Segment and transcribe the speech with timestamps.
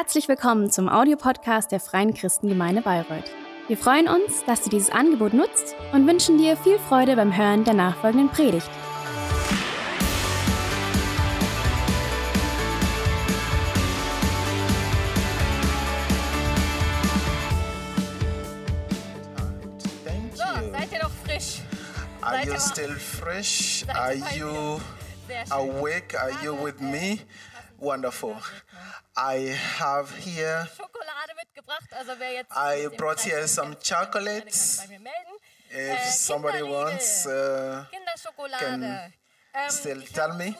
[0.00, 3.24] Herzlich willkommen zum Audiopodcast der Freien Christengemeinde Bayreuth.
[3.66, 7.64] Wir freuen uns, dass du dieses Angebot nutzt und wünschen dir viel Freude beim Hören
[7.64, 8.70] der nachfolgenden Predigt.
[20.34, 21.62] So, seid ihr doch frisch?
[22.20, 23.84] Are seid you ihr- still fresh?
[23.86, 24.80] seid ihr Are you
[25.50, 26.14] awake?
[26.18, 27.20] Are you with me?
[27.78, 28.36] Wonderful.
[29.16, 34.80] I have here, Schokolade mitgebracht, also wer jetzt I brought here some chocolates.
[35.70, 39.12] If Äh, somebody wants, uh, Kinderschokolade.
[39.54, 40.54] Ähm, still tell me.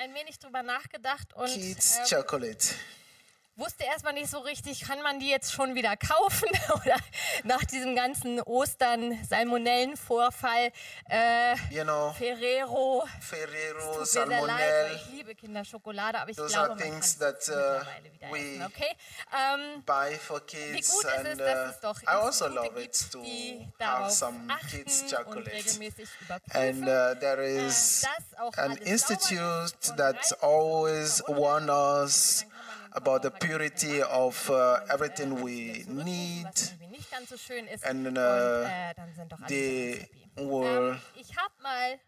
[0.00, 2.74] ein wenig drüber nachgedacht und kids ähm, chocolate
[3.58, 6.48] wusste erstmal nicht so richtig, kann man die jetzt schon wieder kaufen?
[6.74, 6.96] Oder
[7.44, 10.72] nach diesem ganzen Ostern Salmonellenvorfall
[11.08, 12.12] äh, genau.
[12.12, 13.06] Ferrero.
[13.20, 18.26] Ferrero Salmonellen ich liebe Kinderschokolade aber ich Those glaube man kann es mittlerweile uh, wieder
[18.28, 18.96] essen okay?
[19.32, 22.70] Um, buy for kids wie gut and, ist es dass uh, es doch Institute also
[22.74, 26.60] gibt die darauf achten und regelmäßig überprüfen.
[26.60, 32.46] and, uh, there äh, is äh, an institute that always warn us
[32.92, 36.46] about the purity of uh, everything we need.
[37.84, 38.92] And, uh,
[40.40, 40.96] will
[41.36, 41.98] habe,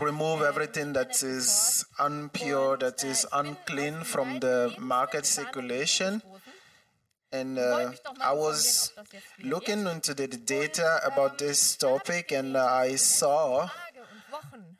[0.00, 6.22] remove everything that is unpure, that is unclean from the market circulation.
[7.30, 8.92] And uh, I was
[9.44, 13.68] looking into the data about this topic, and I saw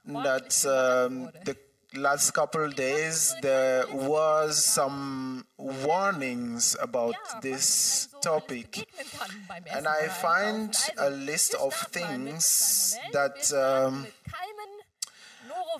[0.06, 1.56] that um, the
[1.94, 8.70] last couple days there was some warnings about this einem so alles topic.
[8.72, 14.06] begegnen kann beim And I find a list of starten mal mit things that, um,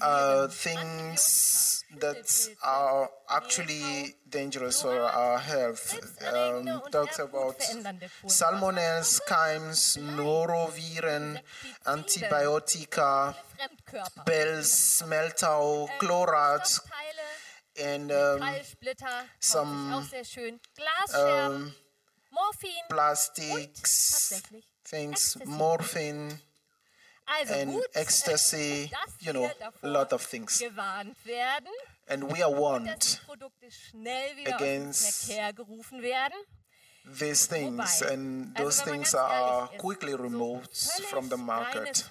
[0.01, 5.98] uh, things that are actually dangerous for our health.
[6.34, 7.58] Um, talks about
[8.27, 11.40] salmonella, chimes, noroviren,
[13.58, 18.42] Fremdkörper, bells, smeltau, chlorat, Stoffteile, and um,
[19.40, 20.05] some,
[21.14, 21.73] um,
[22.89, 24.42] plastics,
[24.84, 26.39] things, morphine,
[27.50, 28.90] and gut, ecstasy,
[29.20, 29.50] you know,
[29.83, 30.61] a lot of things.
[30.61, 31.72] werden,
[32.08, 36.39] And we are warned die Produkte schnell wieder against aus dem Verkehr gerufen werden.
[37.18, 40.77] these things, and those things are quickly removed
[41.11, 42.05] from the market,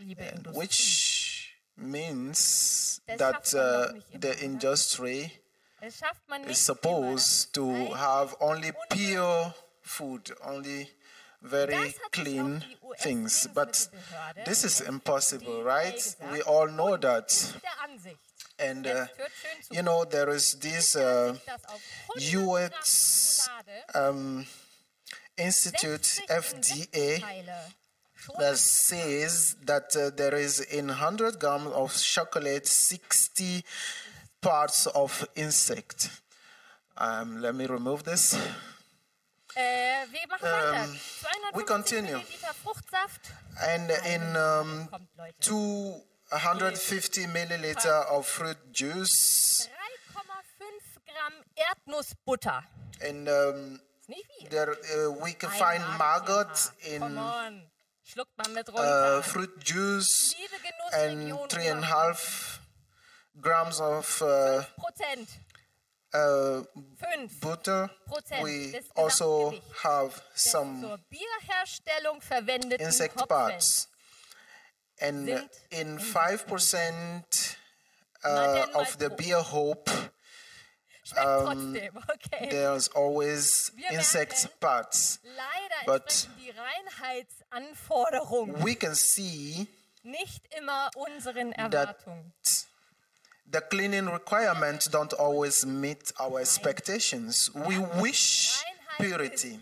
[0.00, 5.32] liebe which means that schafft man doch uh, the industry
[5.80, 10.88] Es schafft man nicht is supposed to have only pure food, only
[11.44, 13.48] very Das hat sich clean auch die US things.
[13.54, 13.88] But
[14.44, 16.16] this is impossible, right?
[16.32, 17.30] We all know that.
[17.30, 18.18] ist der Ansicht.
[18.58, 19.74] And, uh, Jetzt hört schön zu.
[19.74, 23.50] you know, there is this uh, Ansicht, dass auf 100 Gramm US
[23.94, 24.46] um,
[25.36, 27.22] institute, FDA,
[28.38, 33.64] that says that uh, there is in 100 grams of chocolate 60
[34.40, 36.10] parts of insect.
[36.96, 38.36] Um, let me remove this.
[39.56, 40.84] Äh, wir machen weiter.
[40.84, 42.16] Ähm, 250 we continue.
[42.16, 43.20] Milliliter Fruchtsaft.
[43.56, 44.88] And in um,
[45.40, 49.68] 250 milliliter of fruit juice,
[50.12, 52.64] 3,5 Gramm Erdnussbutter.
[53.00, 53.80] and um,
[54.50, 57.62] there uh, we can find maggot in on.
[58.06, 60.34] Schluckt man mit uh, fruit juice,
[60.92, 62.60] and three and a half
[63.40, 64.62] grams of uh.
[66.14, 66.62] uh,
[67.42, 67.90] butter,
[68.42, 70.98] we also have some
[72.80, 73.88] insect parts.
[75.00, 75.28] And
[75.72, 77.56] in 5%
[78.24, 79.90] uh, of the beer hope,
[81.18, 81.76] um,
[82.50, 85.18] there's always insect parts.
[85.86, 86.28] But
[88.62, 89.66] we can see
[90.04, 91.96] nicht immer unseren that
[93.50, 97.50] the cleaning requirements don't always meet our expectations.
[97.54, 98.62] We wish
[98.98, 99.60] purity.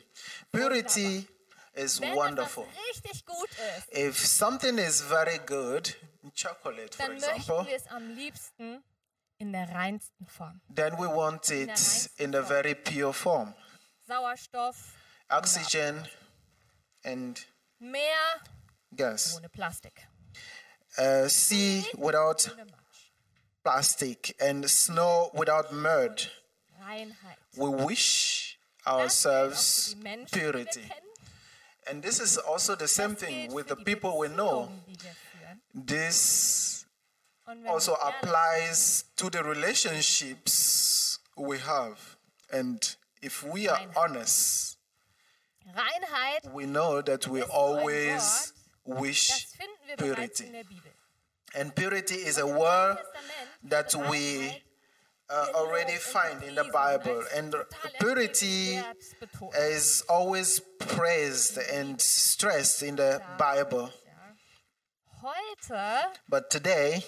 [0.53, 1.27] Purity
[1.75, 2.65] is wonderful.
[2.65, 3.49] etwas richtig gut
[3.79, 5.95] ist, If something is very good,
[6.35, 8.83] chocolate for example, wir es am liebsten
[9.39, 10.61] in der reinsten Form.
[10.75, 13.55] then we want it in a very pure form.
[14.07, 14.95] Sauerstoff,
[15.31, 16.07] Oxygen
[17.05, 17.41] and
[17.81, 18.41] mehr
[18.95, 19.35] gas.
[19.37, 20.07] ohne Plastik.
[20.99, 22.51] Uh, sea without.
[23.63, 26.31] Plastic and snow without mud.
[27.57, 30.91] We wish Das gilt auch für ourselves die Menschen, die wir purity.
[31.87, 34.67] And this is also the same thing with the people we know.
[34.67, 35.87] Beziehungen, die wir führen.
[35.87, 36.87] This
[37.67, 42.17] also applies to the relationships we have.
[42.53, 44.79] And if we are honest,
[46.53, 48.53] we know that we ist so ein always
[48.85, 50.65] wish finden wir bereits purity.
[51.55, 51.75] In der Bibel.
[51.75, 52.99] And purity is a word
[53.65, 54.63] that we
[55.29, 57.23] uh, already find in the Bible.
[57.37, 57.55] And
[58.01, 58.79] purity
[59.57, 63.91] is always praised and stressed in the Bible.
[66.29, 67.05] But today,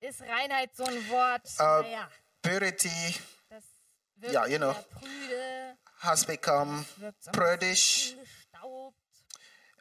[0.00, 1.82] ist Reinheit so ein Wort, Uh,
[2.42, 3.16] purity
[4.22, 4.74] ja, you know.
[6.00, 8.14] has become wirkt so ein prudish,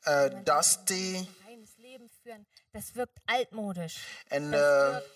[0.07, 2.45] uh, dusty, reines Leben führen.
[2.75, 3.99] Das wirkt altmodisch,
[4.29, 5.09] and das uh, wirkt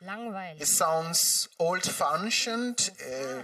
[0.00, 0.60] langweilig.
[0.60, 3.42] it sounds old fashioned, uh,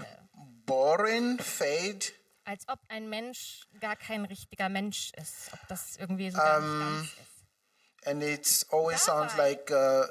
[0.67, 2.12] boring, fade.
[2.44, 5.50] als ob ein Mensch gar kein richtiger Mensch ist.
[5.55, 8.06] Ob das irgendwie so ganz, ganz ist.
[8.06, 10.05] And it always sounds Dabei- like uh,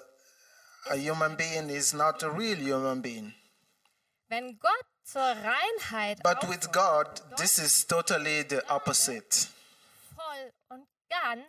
[0.89, 3.35] a human being is not a real human being.
[4.27, 9.47] Wenn Gott zur Reinheit But with auffordert, God, this is totally the opposite.
[10.15, 11.45] voll und ganz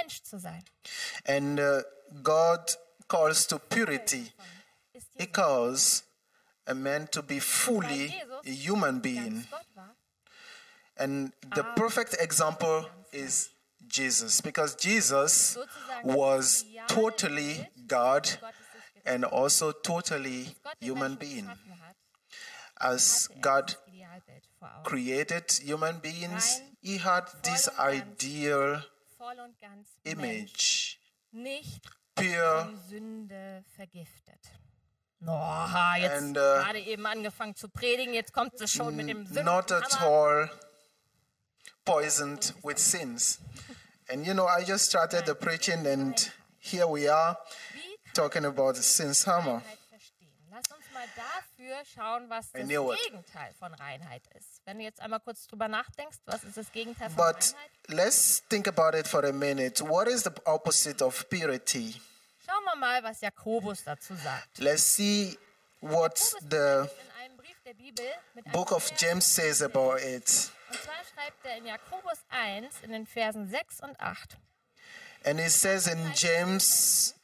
[0.00, 0.62] Mensch zu sein,
[1.26, 1.82] And uh,
[2.22, 2.76] God
[3.08, 4.32] calls to purity.
[5.16, 6.02] He calls
[6.66, 8.14] a man to be fully
[8.46, 9.34] a human being.
[9.34, 9.90] ganz Gott war.
[10.96, 13.50] And the perfect example is
[13.88, 15.58] Jesus, because Jesus
[16.04, 19.14] was totally God Gottes ist getan.
[19.14, 21.48] and also totally human being.
[22.80, 24.84] As God das Idealbild vor Augen.
[24.84, 28.24] created human beings, he had this voll und ganz.
[28.24, 28.84] ideal
[29.24, 29.88] Voll und ganz
[30.18, 30.98] Mensch,
[31.30, 31.80] nicht
[32.14, 34.38] pure von Sünde vergiftet.
[35.26, 35.66] Oh,
[35.96, 39.46] jetzt And, uh, gerade eben angefangen zu predigen, jetzt kommt sie schon mit dem Sünden.
[39.46, 40.50] not at all
[41.86, 43.38] poisoned with sins.
[44.10, 47.38] And you know, I just started the preaching, and here we are
[48.12, 49.62] talking about the sins hammer.
[51.74, 53.00] Dafür schauen, was das knew it.
[53.02, 54.62] Gegenteil von Reinheit ist.
[54.64, 57.70] Wenn du jetzt einmal kurz drüber nachdenkst, was ist das Gegenteil von But Reinheit?
[57.88, 59.86] let's think about it for a minute.
[59.86, 62.00] What is the opposite of purity?
[62.44, 64.58] Schauen wir mal, was Jakobus dazu sagt.
[64.58, 65.38] Let's see
[65.80, 66.90] what Jakobus the
[68.52, 70.50] book of James says about it.
[70.70, 74.36] Und zwar schreibt er in Jakobus 1 in den Versen 6 und 8.
[75.24, 77.14] And it says in James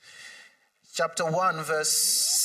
[0.94, 1.90] chapter 1, verse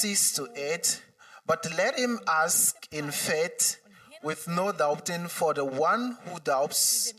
[0.01, 1.04] 6 to 8
[1.45, 3.77] But let him ask in faith
[4.23, 7.13] with no doubting, for the one who doubts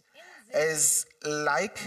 [0.52, 1.78] is like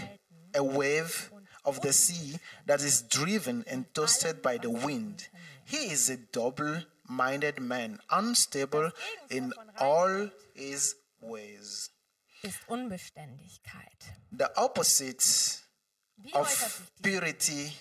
[0.54, 1.30] a wave
[1.64, 5.28] of the sea that is driven and tossed by the wind.
[5.66, 8.90] He is a double minded man, unstable
[9.28, 11.90] in all his ways.
[14.32, 15.60] The opposite
[16.34, 17.72] of purity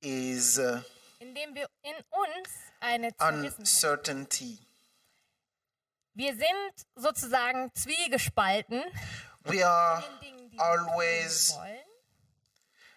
[0.00, 0.82] is uh,
[1.20, 2.48] Indem wir in uns
[2.80, 4.58] eine uncertainty.
[6.14, 8.82] Wir sind sozusagen zwiegespalten
[9.44, 11.78] We are Dingen, always wollen.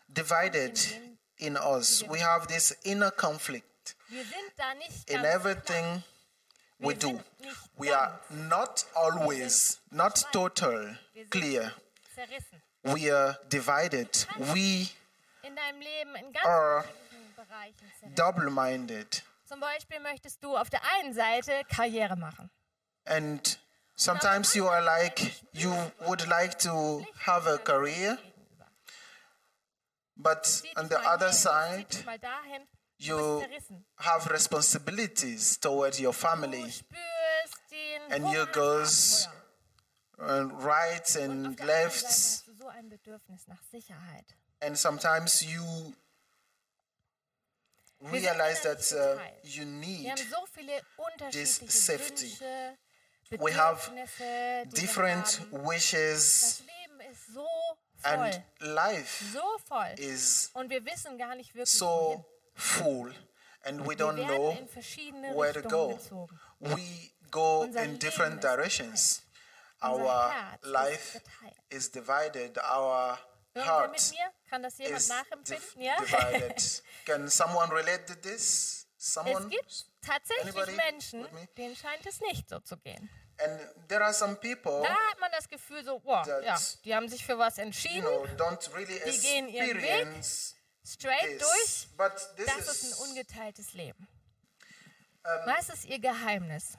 [0.07, 0.99] divided
[1.37, 2.01] in us.
[2.09, 6.03] We have this inner conflict Wir sind da nicht in everything
[6.79, 7.23] we Wir do.
[7.77, 10.95] We are not always, not total,
[11.29, 11.73] clear.
[12.83, 14.09] We are divided.
[14.53, 14.89] We
[16.45, 16.85] are
[17.45, 18.17] Bereichen sind.
[18.17, 19.23] Double-minded.
[19.45, 22.49] Zum Beispiel möchtest du auf der einen Seite Karriere machen.
[23.05, 23.59] And
[23.95, 25.73] sometimes you are like you
[26.07, 28.17] would like to have a career,
[30.15, 31.87] but on the other side
[32.97, 33.43] you
[33.97, 36.73] have responsibilities toward your family,
[38.09, 39.27] and you goes
[40.17, 42.05] uh, right and left.
[44.61, 45.93] And sometimes you
[48.11, 52.37] realize that uh, you need haben so viele unterschiedliche safety.
[53.39, 53.91] We have
[54.75, 57.47] different wishes, Das Leben ist so
[58.03, 59.23] and life
[59.97, 63.13] is Und wir wissen gar nicht wirklich, so full,
[63.63, 64.55] and we don't know
[65.35, 65.97] where to go.
[66.59, 69.23] We go in different directions.
[69.81, 70.31] Our
[70.61, 71.19] life
[71.69, 72.57] is divided.
[72.57, 73.17] Our
[73.55, 74.33] Irgendwer mit heart mir?
[74.53, 75.81] Kann das jemand nachempfinden?
[75.81, 75.97] Ja?
[77.07, 78.85] Can someone relate to this?
[78.95, 79.49] es Someone?
[79.49, 83.09] gibt tatsächlich Anybody Menschen, denen scheint es nicht so zu gehen.
[83.39, 86.55] And there are some people, Da hat man das Gefühl so, boah, That- ja,
[86.85, 89.89] die haben sich für was you entschieden, know, don't really Die gehen ihren Weg.
[89.89, 90.55] experience
[90.85, 91.49] straight durch.
[91.63, 91.87] this.
[91.97, 94.07] But this Das ist ein is ungeteiltes Leben.
[95.45, 96.77] Was ist ihr Geheimnis?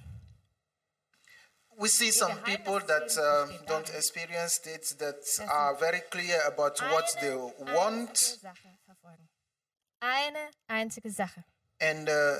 [1.78, 5.16] We see some people that uh, don't experience it, that
[5.50, 7.34] are very clear about what they
[7.74, 9.28] want, einzige Sache verfolgen.
[10.00, 11.44] Eine einzige Sache.
[11.80, 12.38] And uh,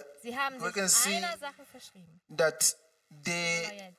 [0.61, 2.21] We can see- einer Sache verschrieben.
[2.37, 2.75] that
[3.25, 3.95] they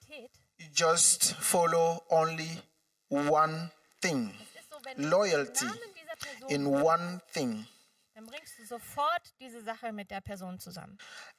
[0.73, 2.61] just follow only
[3.09, 7.67] one thing, Es ist so, wenn du Loyalty den Namen dieser Person in one thing.
[8.13, 10.97] dann bringst du sofort diese Sache mit der Person zusammen.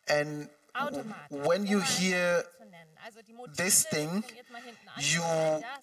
[0.08, 0.50] And.
[1.30, 2.44] when you hear
[3.56, 4.24] this thing,
[4.98, 5.22] you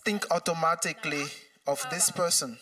[0.03, 1.25] think automatically
[1.65, 2.57] of this person.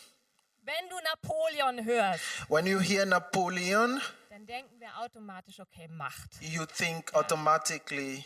[0.64, 6.40] Wenn du Napoleon hörst, when you hear Napoleon, dann denken wir automatisch, okay, Macht.
[6.40, 8.24] You think automatically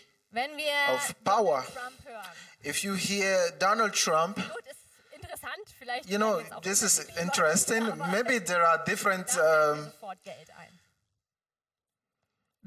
[0.92, 1.64] of power.
[2.62, 4.38] If you hear Donald Trump,
[6.06, 7.84] you know, this is interesting.
[8.10, 9.36] Maybe there are different.
[9.38, 9.92] Um,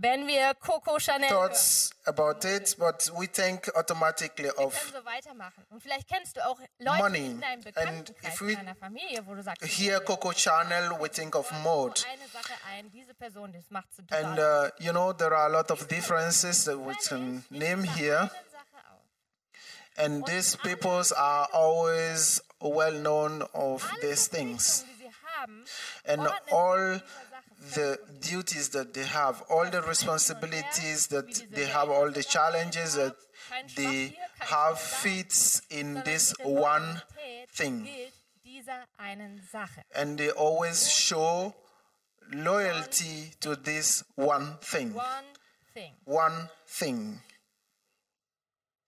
[0.02, 5.66] Wenn wir Coco Chanel hören, thoughts about it, but we think automatically of so weitermachen.
[5.70, 7.26] Und vielleicht kennst du auch Leute Money.
[7.32, 10.92] in deinem And Bekanntenkreis, if we in deiner Familie, wo du sagst, here Coco Chanel,
[11.02, 12.02] we think of mode.
[12.10, 15.52] eine Sache ein, diese Person, das macht sie And uh, you know, there are a
[15.52, 18.20] lot of differences that we can name here.
[18.22, 19.02] Eine Sache auf.
[19.98, 24.86] And these peoples are always well known of these things.
[24.86, 25.66] Verpflichtungen, die sie haben,
[26.06, 27.02] And all
[27.76, 33.16] the duties that they have, all the responsibilities that they have, all the challenges that
[33.76, 37.02] they have fits in this one
[37.54, 37.84] thing.
[37.84, 38.14] gilt
[38.44, 39.82] dieser einen Sache.
[39.94, 41.54] And they always show
[42.32, 44.94] loyalty to this one thing.
[44.94, 45.26] One
[45.74, 45.96] thing.
[46.06, 47.22] One thing.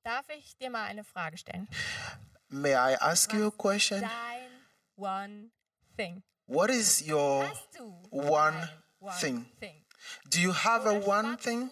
[0.03, 1.67] Darf ich dir mal eine Frage stellen?
[2.49, 4.01] May I ask you a question?
[4.01, 4.49] Dein
[4.95, 5.51] one
[5.95, 6.23] thing.
[6.51, 7.48] What is your
[8.10, 8.67] one
[9.22, 9.46] thing?
[10.29, 11.72] Do you have a one thing?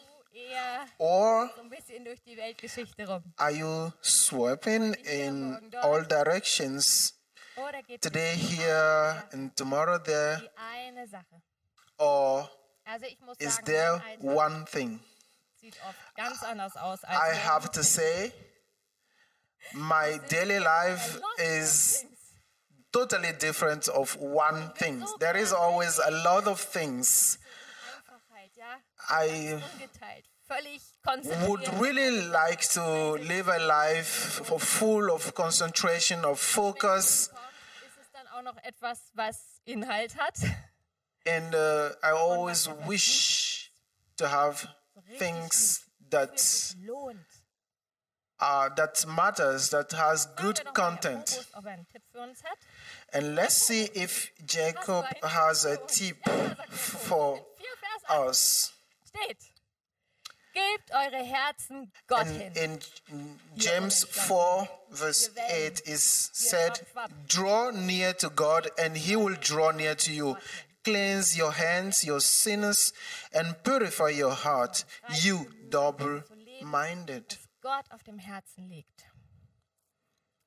[0.97, 3.21] Or so ein bisschen durch die Weltgeschichte rum?
[3.37, 7.13] are you sweeping in all directions?
[7.57, 10.37] Oder geht es Today here and tomorrow there?
[10.39, 11.41] die eine Sache?
[11.97, 12.49] Or
[12.85, 15.01] Also ich muss is there one thing?
[15.59, 18.31] sieht oft ganz anders aus als I have to say,
[19.73, 22.05] my daily life is.
[22.91, 25.03] Totally different of one thing.
[25.19, 27.37] There is always a lot of things.
[29.09, 29.61] I
[31.47, 37.39] would really like to live a life full of concentration, of focus, Kommt,
[37.85, 40.35] ist es dann auch noch etwas, was Inhalt hat?
[41.25, 43.71] and uh, I always wish
[44.17, 44.67] to have
[45.17, 46.39] things that.
[48.39, 51.29] Uh, that matters, that has good wir doch mal Herrn content.
[51.29, 52.57] Fokus, ob einen Tipp für uns hat.
[53.11, 56.17] And let's see if Jacob has a tip
[56.69, 58.73] for Vier Vers 8 us.
[60.53, 66.81] Gebt eure Herzen Gott And in James 4, verse 8, is said,
[67.27, 70.37] Draw near to God, and he will draw near to you.
[70.83, 72.93] Cleanse your hands, your sinners,
[73.31, 74.85] and purify your heart,
[75.21, 76.23] you double
[76.63, 77.37] minded.
[77.61, 79.05] Gott auf dem Herzen liegt.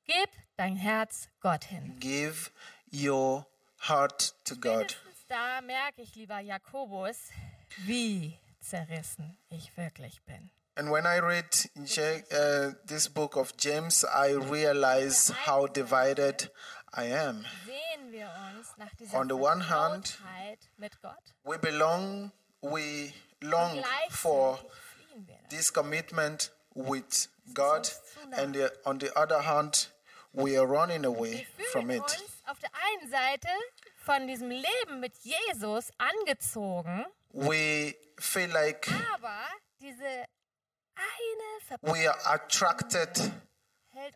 [0.05, 1.97] Gib dein Herz Gott hin.
[1.99, 2.51] Give
[2.91, 3.45] your
[3.87, 4.91] heart to God.
[4.91, 7.29] Spätestens da merke ich, lieber Jakobus,
[7.85, 10.51] wie zerrissen ich wirklich bin.
[10.75, 16.51] And when I read uh, this book of James, I realize how divided
[16.91, 17.45] I am.
[17.65, 18.27] Sehen wir
[18.57, 24.59] uns nach dieser On the one hand, Vertrautheit mit Gott We belong, we long for
[25.49, 27.89] this commitment with God,
[28.37, 29.87] and the- on the other hand,
[30.33, 32.01] we are running away from it.
[32.45, 33.47] auf der einen Seite
[34.05, 39.37] von diesem Leben mit Jesus angezogen, We feel like aber
[39.79, 40.25] diese
[40.95, 43.31] eine we are attracted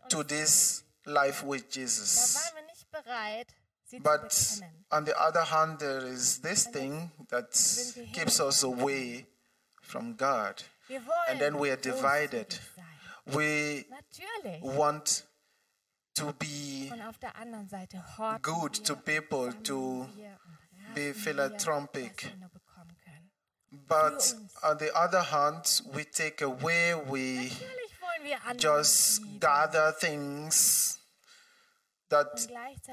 [0.08, 2.34] to this life with Da Jesus.
[2.36, 4.84] waren wir nicht bereit, sie But zu bekennen.
[4.90, 7.50] on the other hand, there is this thing that
[8.12, 9.26] keeps us away
[9.82, 10.62] from God.
[11.28, 12.58] And then we are divided.
[13.34, 13.84] We
[14.62, 15.22] want
[16.14, 16.90] to be
[18.42, 20.06] good to people, to
[20.94, 22.32] be philanthropic.
[23.86, 27.52] But on the other hand, we take away, we
[28.56, 30.98] just gather things
[32.08, 32.26] that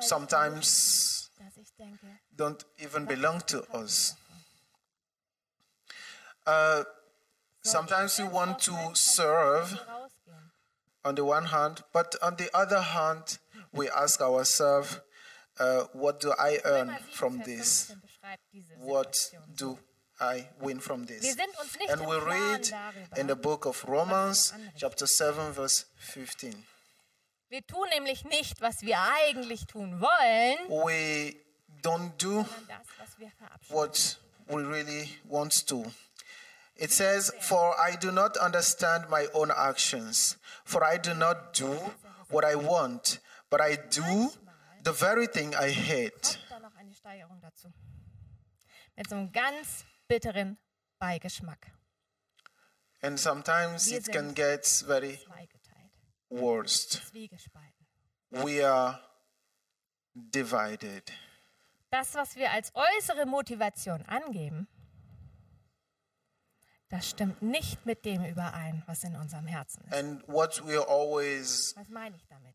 [0.01, 1.29] sometimes
[2.35, 4.15] don't even belong to us.
[6.45, 6.83] Uh,
[7.65, 9.79] sometimes we want to serve
[11.03, 13.39] on the one hand, but on the other hand,
[13.73, 14.99] we ask ourselves,
[15.59, 17.91] uh, what do I earn from this?
[17.91, 19.77] 15 beschreibt diese What do
[20.19, 21.21] I win from this?
[21.21, 22.71] sind uns nicht And we read
[23.17, 26.65] in the book of Romans, chapter 7, verse 15.
[27.49, 31.35] Wir tun nämlich nicht, was wir eigentlich tun wollen, We
[31.81, 33.31] don't do das, was wir
[33.69, 34.17] what
[34.47, 35.85] we really want to.
[36.77, 41.79] It says, For I do not understand my own actions, for I do not do
[42.29, 44.31] what I want, but I do
[44.83, 46.37] the very thing I hate.
[46.49, 47.71] Da noch eine Steigerung dazu.
[48.97, 50.57] Mit so einem ganz bitteren
[50.99, 51.71] Beigeschmack.
[53.01, 55.19] And sometimes Wir it can get very
[56.29, 57.01] worst.
[58.31, 58.99] We are
[60.13, 61.11] divided.
[61.91, 64.67] Das, was wir als äußere Motivation angeben,
[66.89, 69.93] das stimmt nicht mit dem überein, was in unserem Herzen ist.
[69.93, 72.53] And what we always Was meine ich damit?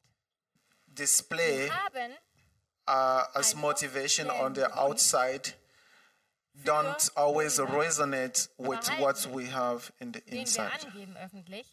[0.87, 2.12] display Wir haben
[2.88, 5.54] uh, as motivation on the outside
[6.64, 10.70] don't always resonate with what we have in the den wir inside.
[10.84, 11.66] angeben öffentlich.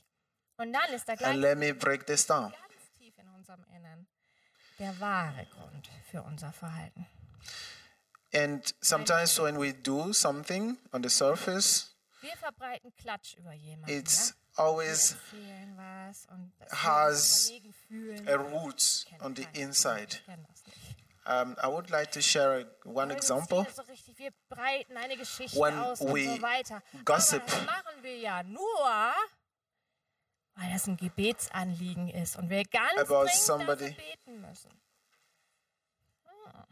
[0.57, 2.51] Und dann ist da And let me break this down.
[2.51, 4.07] ganz tief in unserem Innern
[4.79, 7.05] der wahre Grund für unser Verhalten.
[8.33, 11.95] And sometimes when we do something on the surface,
[12.27, 13.97] wir verbreiten Klatsch über jemanden.
[13.97, 14.63] It's ja?
[14.65, 15.15] always
[16.71, 17.51] has
[18.27, 20.17] a root on the inside.
[21.25, 23.65] Um, I would like to share one example.
[25.53, 25.73] When
[26.13, 26.39] we
[27.05, 27.43] gossip,
[30.55, 33.91] weil das ein Gebetsanliegen ist und wir ganz about somebody.
[33.91, 34.71] beten müssen.
[36.45, 36.65] Ah.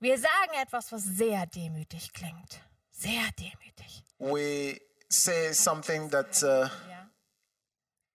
[0.00, 2.62] Wir sagen etwas, was sehr demütig klingt.
[3.02, 4.04] Sehr demütig.
[4.18, 6.68] We say something that uh.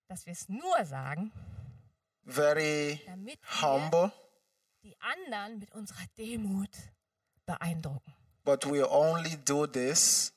[0.08, 1.34] Dass wir es nur sagen,
[2.24, 4.14] very damit humble,
[4.84, 6.70] die anderen mit unserer Demut
[7.46, 8.14] beeindrucken.
[8.46, 10.32] but we only do this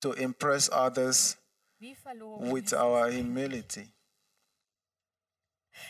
[0.00, 1.36] to impress others
[1.80, 3.92] with our humility.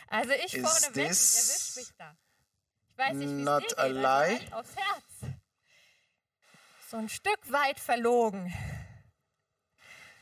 [0.09, 2.17] Also ich Is vorne weg, erwischt mich da.
[2.89, 4.03] Ich weiß nicht, wie not es dir a geht, lie?
[4.03, 5.12] also Hand aufs Herz.
[6.93, 8.53] So ein Stück weit verlogen.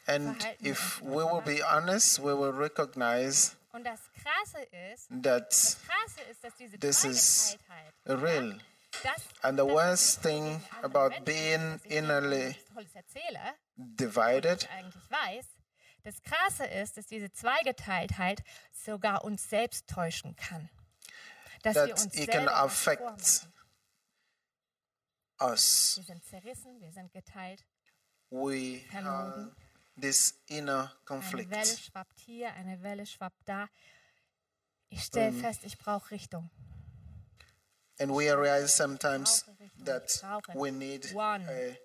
[0.07, 6.21] And if we will be honest, we will recognize Und das Krasse ist, that Krasse
[6.31, 7.59] ist, dass diese This is
[8.07, 8.61] Zweigeteiltheit, real.
[9.03, 12.57] das, And the das worst thing about being innerly
[13.77, 14.69] divided
[16.05, 20.71] das Krasse ist, dass diese Zweigeteiltheit sogar uns selbst täuschen kann.
[21.65, 23.50] Dass wir that uns it can affect.
[25.41, 25.95] Us.
[25.97, 27.65] Wir sind zerrissen, wir sind geteilt.
[28.31, 29.53] We have
[30.01, 30.73] this inner
[31.09, 31.79] Eine Welle conflict.
[31.81, 33.69] schwappt hier, eine Welle schwappt da.
[34.89, 36.51] Ich stelle fest, ich brauche Richtung.
[37.99, 39.45] And we realize sometimes
[39.85, 40.23] that
[40.55, 41.77] we need One a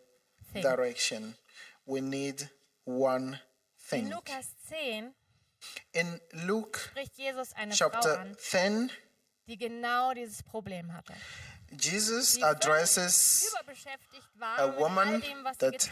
[0.53, 0.61] Thing.
[0.61, 1.35] direction.
[1.85, 2.49] We need
[2.85, 3.39] one In
[3.89, 4.09] thing.
[4.11, 5.13] Lukas 10
[5.91, 8.91] In Luke spricht Jesus eine Frau chapter an, 10,
[9.47, 11.13] die genau dieses Problem hatte.
[11.77, 13.53] Jesus addresses
[14.57, 15.21] a woman
[15.59, 15.89] that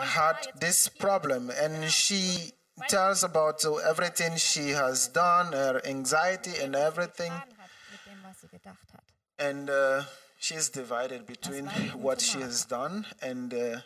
[0.00, 2.52] had this problem, and she
[2.88, 7.32] tells about everything she has done, her anxiety, and everything.
[9.38, 10.02] And uh,
[10.38, 13.80] she is divided between what she has done and uh,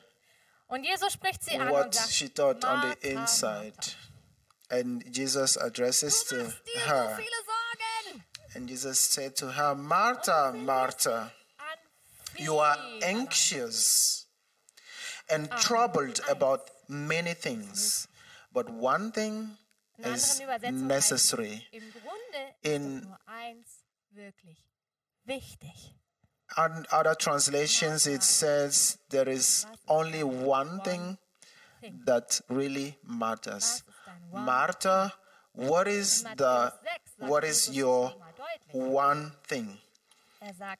[0.68, 3.74] what she thought on the inside.
[4.70, 6.30] And Jesus addresses
[6.86, 7.18] her.
[8.54, 11.32] And Jesus said to her, Martha, Martha,
[12.36, 14.26] you are anxious
[15.28, 18.08] and troubled about many things,
[18.52, 19.50] but one thing
[19.98, 21.66] is necessary.
[22.64, 23.06] In-.
[26.56, 31.18] On other translations, it says there is only one thing
[32.04, 33.84] that really matters.
[34.32, 35.12] Martha,
[35.52, 36.80] what is the Matthäus 6
[37.20, 38.12] sagt what is your.
[38.72, 39.78] One thing?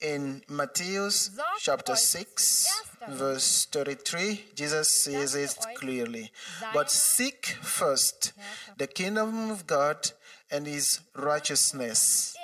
[0.00, 1.11] In Matthew
[1.59, 6.31] chapter 6, verse 33, Jesus says it clearly.
[6.72, 8.33] But seek first
[8.79, 10.12] the kingdom of God
[10.50, 12.37] and his righteousness,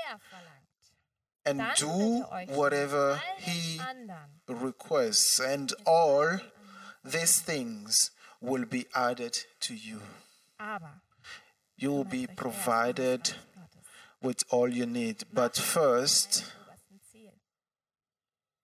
[1.47, 3.81] and do er whatever he
[4.47, 6.39] requests, and all
[7.03, 8.11] these things
[8.43, 10.03] will be added to you.
[11.79, 13.56] You will be provided ums Reich Gottes,
[14.27, 15.25] with all you need.
[15.33, 16.45] But first,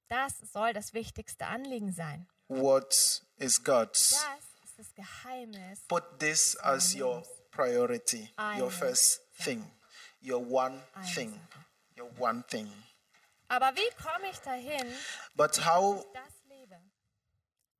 [0.09, 2.27] das soll das wichtigste Anliegen sein.
[2.49, 4.11] what is God's?
[4.11, 9.65] Das ist das Geheimnis Put this as your priority, your first thing,
[10.21, 10.81] your one
[11.15, 11.33] thing,
[11.97, 12.69] your one thing.
[13.49, 14.93] Aber wie komme ich dahin,
[15.35, 16.77] But how das lebe?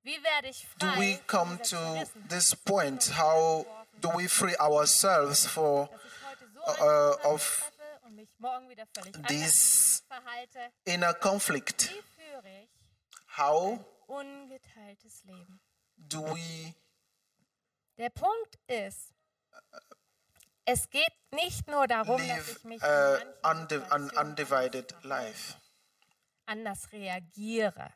[0.03, 3.11] Wie werde ich do we come to this point?
[3.17, 3.65] How
[4.01, 5.89] do we free ourselves for
[6.65, 7.71] eine Entscheidung of
[8.13, 10.71] mich morgen wieder völlig anders this verhalte?
[10.85, 11.89] inner conflict?
[11.91, 12.69] Wie führe ich
[13.37, 15.59] How ungeteiltes Leben.
[15.97, 16.73] do we
[17.97, 19.13] Der Punkt ist,
[20.65, 25.55] es geht nicht nur darum, dass live ich mich uh, undi- an Situationen undivided life?
[26.45, 27.91] anders reagiere,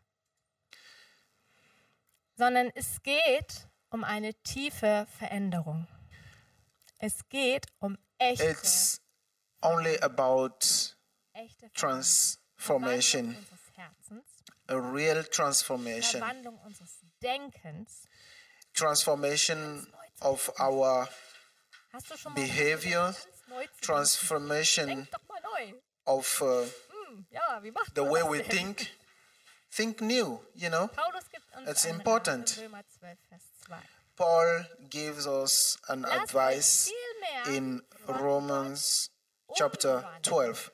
[2.36, 5.88] sondern es geht um eine tiefe Veränderung.
[7.00, 9.02] Es geht um echte, It's
[9.64, 10.94] only about
[11.74, 13.36] transformation,
[14.70, 18.08] a real transformation, Verwandlung unseres Denkens.
[18.74, 19.88] transformation
[20.22, 21.08] of our
[21.94, 25.08] Hast du schon mal behavior, ganz neu zu transformation denken?
[25.08, 25.74] Denk doch mal neu.
[26.06, 26.66] of uh,
[27.08, 28.90] Hm, ja, wie macht the way we think.
[29.72, 30.88] Think new, you know.
[30.88, 32.50] Paulus gibt uns It's important.
[32.50, 33.76] Rat in Römer 12, Vers 2.
[34.16, 36.92] Paul gives us an advice
[37.48, 39.10] in Romans
[39.56, 40.72] chapter 12.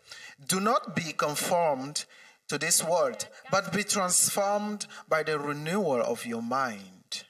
[0.48, 2.06] Do not be conformed
[2.48, 7.24] to this world, but be transformed by the renewal of your mind.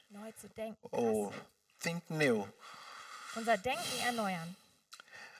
[0.92, 1.32] Oh,
[1.80, 2.46] think new.
[3.36, 4.56] Unser Denken erneuern.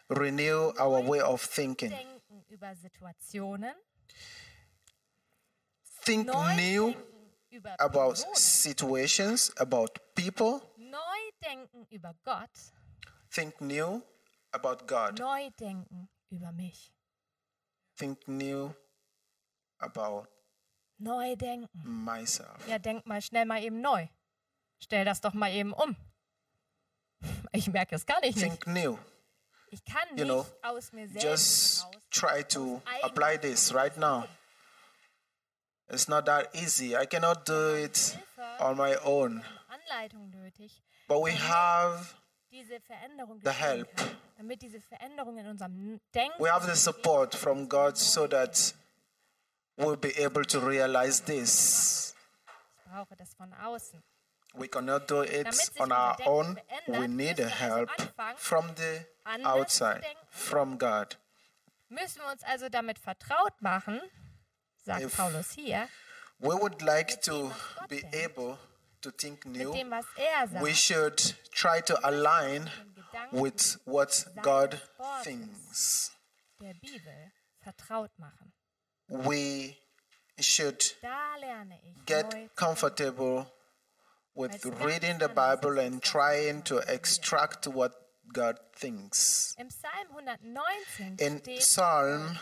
[0.08, 1.90] Renew our way of thinking.
[1.90, 3.74] Denken über Situationen.
[6.04, 6.94] Think new
[7.78, 10.60] about situations, about people.
[10.76, 12.50] Neu denken über Gott.
[13.30, 14.02] Think new
[14.54, 15.18] about God.
[15.18, 16.92] Neu denken über mich.
[17.96, 18.74] Think new
[19.78, 20.26] about
[20.98, 21.68] Neu denken.
[21.84, 22.66] myself.
[22.68, 24.06] Ja, denk mal schnell mal eben neu.
[24.78, 25.96] Stell das doch mal eben um.
[27.52, 28.36] Ich merke es gar nicht.
[28.36, 28.62] nicht.
[28.62, 28.98] Think new.
[29.70, 33.96] Ich kann you know, nicht aus mir selbst Just heraus try to apply this right
[33.96, 34.24] now.
[35.88, 36.96] It's not that easy.
[36.96, 38.16] I cannot do it
[38.60, 39.42] on my own.
[41.08, 42.14] But we have
[43.42, 43.96] The help.
[43.96, 44.16] kann.
[44.36, 48.74] Damit diese Veränderung in unserem Denken we have the support from God so that
[49.76, 52.14] we'll be able to realize this.
[53.16, 54.02] das von außen.
[54.54, 55.48] We cannot do it
[55.80, 56.56] on our own.
[56.86, 57.90] We need a help
[58.36, 59.04] from the
[59.44, 61.16] outside, from God.
[61.88, 64.00] Müssen wir uns also damit vertraut machen,
[64.84, 65.88] sagt If- Paulus hier,
[66.38, 67.52] We would like to
[67.88, 68.58] be able
[69.04, 69.72] to think new.
[69.72, 72.70] dem, was er sagt, We should try to align
[73.30, 74.80] with what God
[75.22, 76.10] thinks.
[76.60, 78.52] der Bibel vertraut machen.
[79.08, 79.76] We
[80.40, 83.46] should Da lerne ich neu get comfortable
[84.34, 87.92] with reading the Bible and trying to extract what
[88.32, 89.54] God thinks.
[89.58, 89.68] In
[91.60, 92.38] Psalm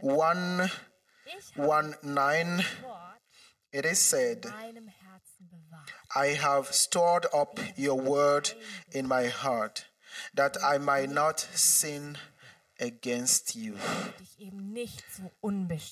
[0.00, 2.64] 119
[3.72, 4.44] In steht, Psalm da sagt 1 ich habe 1 9, das Wort it is said,
[4.44, 5.92] in meinem Herzen bewahrt.
[6.14, 8.56] I have stored up your word
[8.90, 9.86] in my heart,
[10.34, 12.18] that I might not sin
[12.78, 13.74] against you,
[14.18, 15.04] dich eben nicht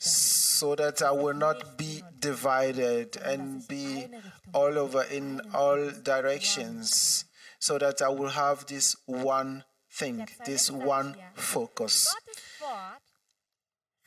[0.00, 4.08] so that I will not be divided and be
[4.52, 7.24] all over in all directions,
[7.58, 12.14] so that I will have this one thing, this one focus.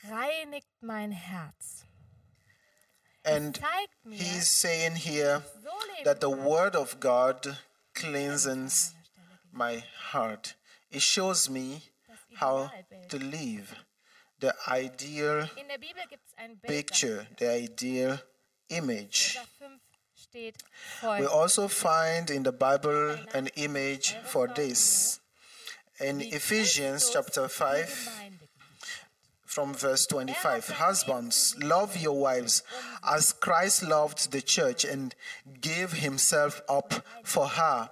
[0.04, 1.84] Reinigt mein Herz.
[3.24, 3.58] And
[4.10, 5.42] he's saying here
[6.04, 7.58] that the word of God
[7.94, 8.94] cleanses
[9.52, 10.54] my heart.
[10.90, 11.82] It shows me
[12.34, 12.70] how
[13.08, 13.74] to live.
[14.40, 16.68] The ideal In der Bibel gibt es ein Bild.
[16.68, 18.20] picture, the ideal
[18.68, 19.34] image.
[19.34, 19.70] Vers 5
[20.14, 20.54] steht
[21.02, 25.20] We also find in the Bible an image for this.
[25.98, 28.37] In Ephesians chapter 5,
[29.48, 32.62] from verse 25 Husbands, love your wives
[33.02, 35.14] as Christ loved the church and
[35.62, 36.92] gave himself up
[37.24, 37.88] for her,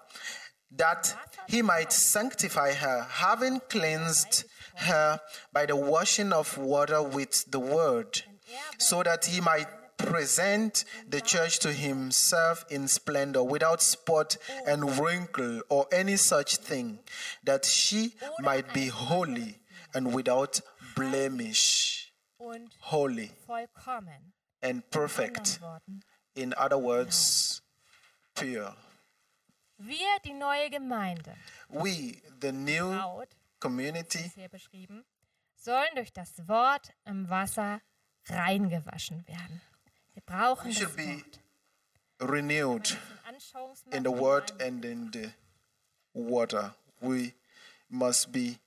[0.70, 1.16] that
[1.48, 5.18] he might sanctify her, having cleansed her
[5.50, 8.22] by the washing of water with the word,
[8.76, 15.62] so that he might present the church to himself in splendor, without spot and wrinkle
[15.70, 16.98] or any such thing,
[17.44, 19.58] that she might be holy
[19.96, 20.60] and without
[20.94, 23.30] blemish, Und holy
[24.62, 25.58] and perfect.
[26.34, 27.62] In other words,
[28.34, 28.74] pure.
[29.78, 31.34] Wir, die neue Gemeinde,
[31.70, 33.28] We, the new Braut,
[33.58, 35.04] community, hier beschrieben,
[35.56, 37.80] sollen durch das Wort im Wasser
[38.28, 39.60] reingewaschen werden.
[40.14, 41.22] Wir brauchen das should be
[42.20, 42.30] Wort.
[42.30, 42.96] renewed
[43.92, 45.30] in the word and in the
[46.14, 46.74] water.
[47.00, 47.34] We
[47.90, 48.58] must be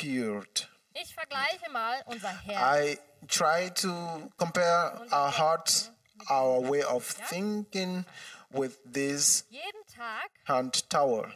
[0.00, 2.58] Ich vergleiche mal unser Herz.
[2.60, 5.90] I try to compare our hearts,
[6.30, 8.04] our way of thinking
[8.50, 11.32] with this Jeden Tag hand tower.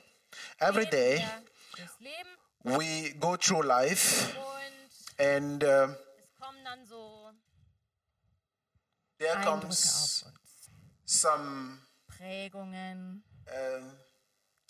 [0.58, 1.42] Every day wir
[1.76, 4.32] durchs Leben we go through life
[5.18, 7.30] and uh, es kommen dann so
[9.18, 10.24] there comes
[11.04, 13.82] some Prägungen, uh,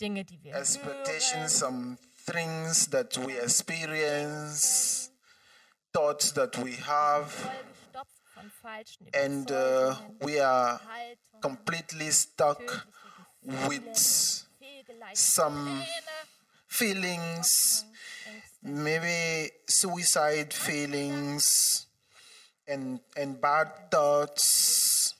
[0.01, 5.09] Dinge, die wir expectations, hören, some things that we experience,
[5.93, 10.79] thoughts that we have, vollgestopft von falschen and uh, we are
[11.41, 12.87] completely stuck
[13.67, 13.97] with
[15.13, 15.83] some
[16.67, 17.85] feelings,
[18.61, 21.87] maybe suicide feelings,
[22.67, 25.15] and and bad thoughts,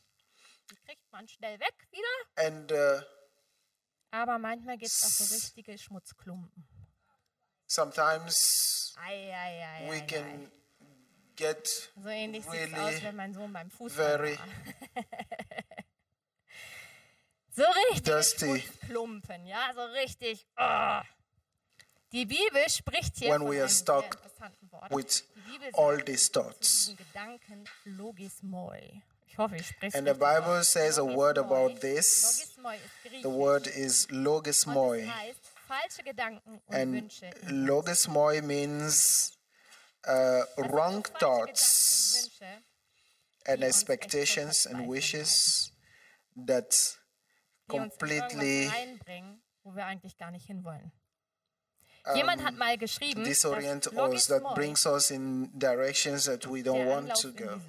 [0.70, 3.02] Die kriegt man schnell weg wieder, and uh,
[4.12, 6.73] aber manchmal gibt es auch so richtige Schmutzklumpen.
[7.74, 10.52] Sometimes Ei, ei, ei, we can
[11.36, 14.38] get So ähnlich really aus, wenn mein Sohn beim Fußball very
[14.96, 15.04] war.
[17.56, 18.62] So richtig Dusty.
[18.62, 20.46] Schmutzklumpen, ja, so richtig.
[20.58, 21.02] oh.
[22.12, 24.18] Die Bibel spricht hier When von we are stuck
[24.92, 25.24] with
[25.74, 26.94] all these thoughts.
[26.96, 29.02] Gedanken Logismoi.
[29.28, 32.24] Ich hoffe, ich spreche And the Bible says a word about this.
[32.24, 33.22] Logismoi ist griechisch.
[33.24, 35.12] The word is logismoi.
[35.74, 37.30] Falsche Gedanken und And Wünsche.
[37.48, 39.38] logismoi means
[40.06, 42.30] uh, sind wrong thoughts
[43.46, 45.72] and expectations and wishes
[46.36, 46.98] that
[47.68, 48.70] completely
[49.64, 50.92] wo wir eigentlich gar nicht hinwollen.
[52.16, 56.86] Jemand hat mal geschrieben, disorient dass us, that brings us in directions that we don't
[56.86, 57.62] want to go.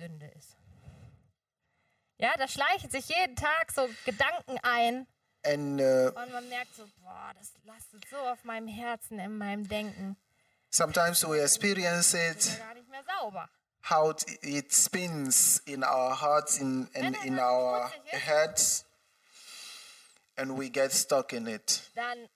[2.19, 5.07] Ja, da schleichen sich jeden Tag so Gedanken ein
[5.47, 9.69] And uh, und man merkt so, boah, das lastet so auf meinem Herzen, in meinem
[9.69, 10.17] Denken.
[10.71, 13.49] sometimes we experience it gar nicht mehr sauber.
[13.83, 18.85] how it, it spins in our hearts in, and in our heads
[20.37, 22.29] and we get stuck in it Dann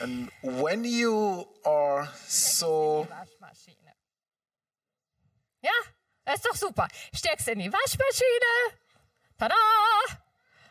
[0.00, 3.94] and when you are so die Waschmaschine.
[5.60, 5.72] Ja,
[6.24, 6.86] das ist doch super.
[7.12, 8.78] Steckst in die Waschmaschine.
[9.38, 9.54] Tada!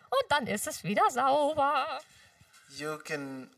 [0.10, 2.00] Und dann ist es wieder sauber.
[2.78, 3.50] you can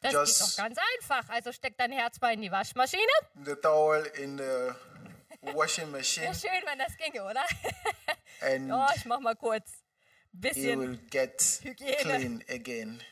[0.00, 1.28] Das geht doch ganz einfach.
[1.28, 3.02] Also steck dein Herz mal in die Waschmaschine.
[3.44, 4.72] the towel in the
[5.52, 7.44] washing machine Wäre schön, wenn das ginge, oder?
[8.40, 9.70] and Ja, ich mach mal kurz.
[10.32, 10.80] you Bisschen.
[10.80, 11.96] will get Hygiene.
[12.00, 13.02] clean again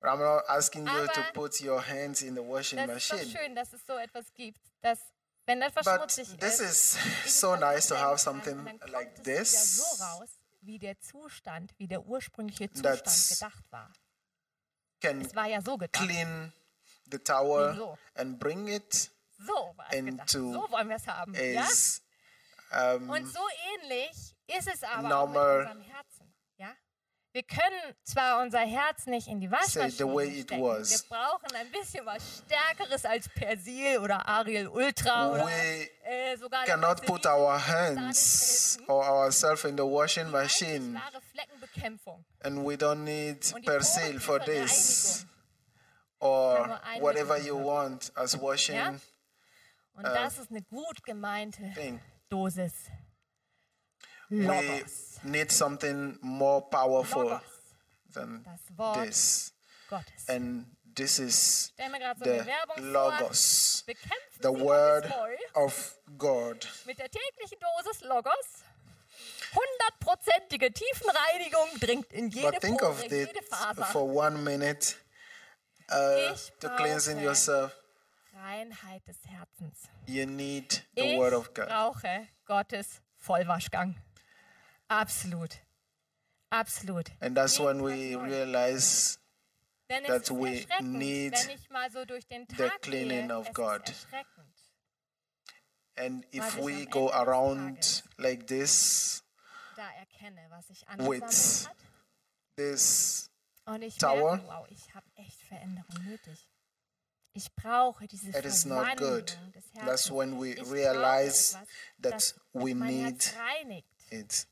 [0.00, 3.10] But I'm not asking you to Aber put your hands in the washing Das ist
[3.12, 3.38] doch machine.
[3.38, 4.98] schön, dass es so etwas gibt, dass
[5.46, 10.04] wenn etwas But schmutzig this ist, is so nice to have something like this so
[10.04, 10.28] raus,
[10.66, 13.92] wie der Zustand, wie der ursprüngliche That's- Zustand gedacht war.
[15.02, 16.02] Es war ja so gedacht.
[16.04, 16.52] clean
[17.10, 17.98] the towel So.
[18.14, 20.34] and bring it So war es gedacht.
[20.34, 21.34] into So wollen wir es haben.
[21.34, 21.64] Ja?
[21.68, 22.02] is
[22.72, 23.40] um, Und so
[23.80, 26.15] ähnlich ist es aber normal- auch mit unserem Herzen.
[27.36, 30.58] Wir können zwar unser Herz nicht in die Waschmaschine stecken.
[30.58, 36.64] Wir brauchen ein bisschen was Stärkeres als Persil oder Ariel Ultra oder we äh, sogar
[36.64, 40.98] cannot put our hands or ourselves in the washing Die machine
[42.40, 45.26] and we don't need persil for this
[46.18, 48.94] or whatever you want as washing Ja?
[49.92, 52.00] Und das ist eine gut gemeinte thing.
[52.30, 52.72] Dosis
[54.30, 55.15] We Logos.
[55.26, 57.40] Need something more powerful
[58.12, 59.52] than das Wort this.
[59.88, 60.28] Gottes.
[60.28, 61.72] And this is
[62.22, 62.44] the.
[62.78, 63.84] Logos,
[64.40, 65.12] the word
[65.54, 66.66] of God.
[66.86, 68.64] mit der täglichen Dosis Logos.
[69.54, 73.30] Hundertprozentige Tiefenreinigung dringt in jede But think of it
[73.92, 74.96] for one minute
[75.90, 77.72] uh, to cleansing yourself.
[78.34, 79.88] Reinheit des Herzens.
[80.06, 81.68] You need the Ich word of God.
[81.68, 83.96] brauche Gottes Vollwaschgang.
[84.88, 85.58] Absolut.
[86.50, 87.10] Absolut.
[87.20, 89.18] And that's when we realize
[89.90, 92.82] Denn es that ist we erschreckend, need wenn ich mal so durch den the Tag
[92.82, 93.88] cleaning gehe, of es God.
[93.88, 94.52] Ist erschreckend.
[95.98, 99.22] And if we go around like this,
[99.76, 101.76] Da erkenne, was sich With angesammelt hat.
[102.56, 103.30] this
[103.64, 104.36] Und ich Tower.
[104.36, 106.48] merke, wow, ich habe echt Veränderung nötig.
[107.32, 109.38] Ich brauche diese it is not Verwandlung good.
[109.54, 110.10] des That's Herzens.
[110.12, 111.68] when we Ich brauche realize etwas,
[112.02, 113.88] that das we mein need Herz reinigt.
[114.10, 114.46] it.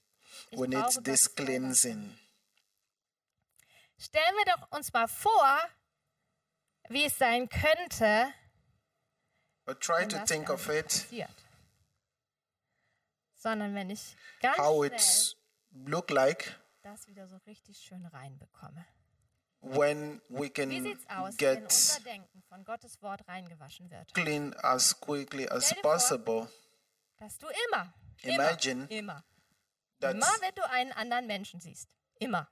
[0.56, 2.18] We need this cleansing.
[3.98, 5.58] Stellen wir doch uns mal vor,
[6.88, 8.32] wie es sein könnte,
[9.64, 11.30] But try wenn to think of it passiert.
[13.34, 15.36] Sondern wenn ich ganz how it's
[15.70, 18.84] look like das wieder so richtig schön reinbekomme.
[19.60, 24.12] when we Wie can sieht's aus, wenn get unser Denken von Gottes Wort reingewaschen wird?
[24.12, 26.48] clean as quickly as vor, possible.
[27.16, 29.24] Dass du immer, Imagine immer, immer,
[30.04, 31.88] That immer, wenn du einen anderen Menschen siehst,
[32.18, 32.48] immer,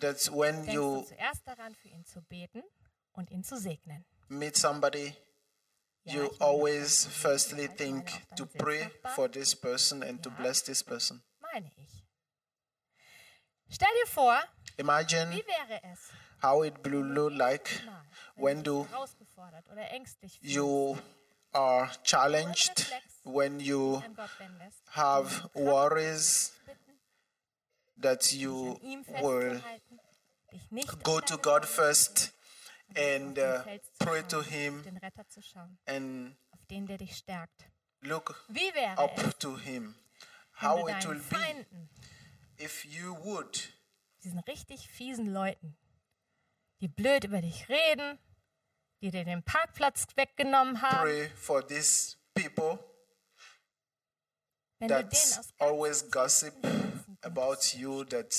[0.00, 2.62] that's when denkst you du zuerst daran, für ihn zu beten
[3.12, 4.04] und ihn zu segnen.
[4.28, 5.14] meet somebody,
[6.04, 10.36] Ja, you always firstly think to pray for this person and to Ja.
[10.36, 11.22] bless this person.
[11.40, 12.04] meine ich.
[13.70, 14.40] Stell dir vor,
[14.78, 16.10] Imagine wie wäre es,
[16.42, 18.04] how it will look like mal,
[18.36, 20.96] when du herausgefordert oder ängstlich you
[21.52, 22.86] are challenged,
[23.28, 24.02] when you
[24.90, 26.52] have worries
[27.98, 28.78] that you
[29.22, 29.60] will
[31.02, 32.32] go to God first
[32.96, 33.62] and uh,
[34.00, 34.82] pray to Him
[35.86, 36.32] and
[38.02, 38.34] look
[38.96, 39.94] up to Him.
[40.52, 41.64] How it will be
[42.58, 43.72] if you would.
[44.24, 45.76] Diesen richtig fiesen Leuten,
[46.80, 48.18] die blöd über dich reden,
[49.00, 51.02] die dir den Parkplatz weggenommen haben.
[51.02, 52.80] Pray for these people.
[54.80, 55.12] That
[55.60, 56.54] always gossip
[57.22, 58.34] about you, that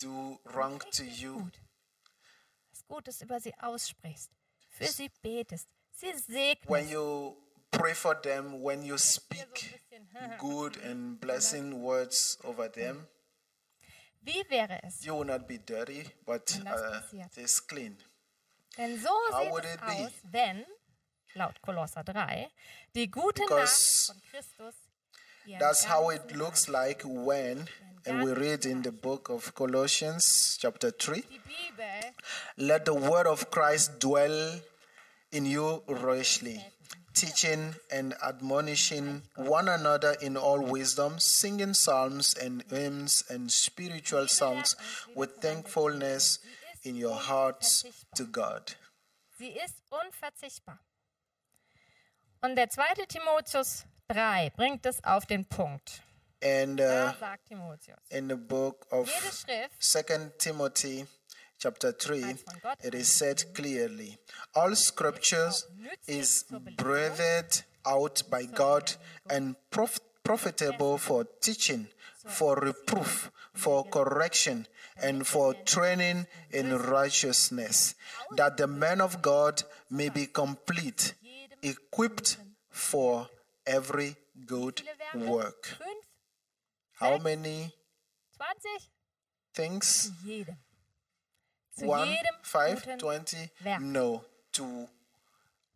[0.00, 1.50] do wrong to you.
[2.88, 4.30] Gutes über sie aussprichst,
[4.70, 7.36] für sie betest, sie segnest, When you
[7.70, 9.78] pray for them, when you speak
[10.38, 13.06] good and blessing words over them,
[14.22, 17.98] wie wäre es, you will not be dirty, but uh, it is clean.
[18.78, 19.86] denn so How sieht would es it be?
[19.86, 20.64] aus, wenn,
[21.34, 22.48] laut Kolosser 3,
[22.94, 24.74] die gute Because Nachricht von Christus
[25.58, 27.68] That's how it looks like when,
[28.04, 31.22] and we read in the book of Colossians, chapter 3,
[32.58, 34.60] let the word of Christ dwell
[35.32, 36.62] in you richly,
[37.14, 44.76] teaching and admonishing one another in all wisdom, singing psalms and hymns and spiritual songs
[45.14, 46.40] with thankfulness
[46.84, 47.84] in your hearts
[48.14, 48.74] to God.
[49.38, 50.78] Sie ist unverzichtbar.
[52.40, 56.02] Und der zweite Timotheus 3 bringt es auf den Punkt.
[56.42, 57.12] And uh,
[58.10, 59.10] in the book of
[59.78, 61.04] Second Timothy
[61.58, 62.36] chapter 3
[62.84, 64.16] it is said clearly
[64.54, 65.66] all scriptures
[66.06, 66.44] is
[66.76, 68.92] breathed out by God
[69.28, 71.88] and prof- profitable for teaching
[72.24, 74.68] for reproof for correction
[75.02, 77.96] and for training in righteousness
[78.36, 81.14] that the man of God may be complete
[81.62, 82.36] equipped
[82.70, 83.28] for
[83.68, 85.28] every good viele wären es?
[85.28, 85.76] work
[87.00, 87.72] how many
[88.36, 88.90] 20?
[89.52, 90.56] things Zu jedem.
[91.76, 93.50] Zu One, five, twenty?
[93.80, 94.88] No, to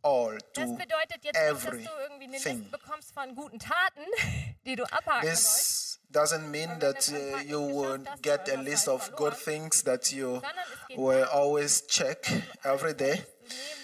[0.02, 2.58] all, Das to bedeutet jetzt nicht, dass du irgendwie eine everything.
[2.58, 4.04] Liste bekommst von guten Taten,
[4.66, 9.14] die du abhaken sollst, This doesn't mean that uh, you would get a list of
[9.14, 12.28] good things that you sondern es geht will always check
[12.64, 13.24] every day.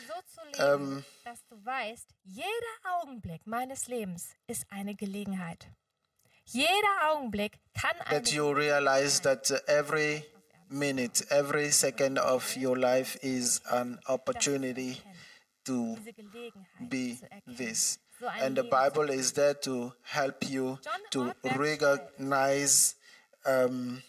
[0.09, 1.05] das
[1.39, 2.47] Dass du weißt, jeder
[3.01, 5.69] Augenblick meines Lebens ist eine Gelegenheit.
[6.47, 10.25] Jeder Augenblick kann eine That you realize that every
[10.69, 15.01] minute, every second of your life is an opportunity
[15.65, 18.01] to diese Gelegenheit be this.
[18.41, 20.79] And the Bible is there to help you
[21.11, 22.97] to recognize
[23.45, 24.03] um,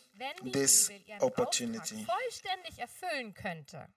[0.51, 0.89] this
[1.21, 2.05] opportunity.
[2.05, 3.87] Vollständig erfüllen könnte,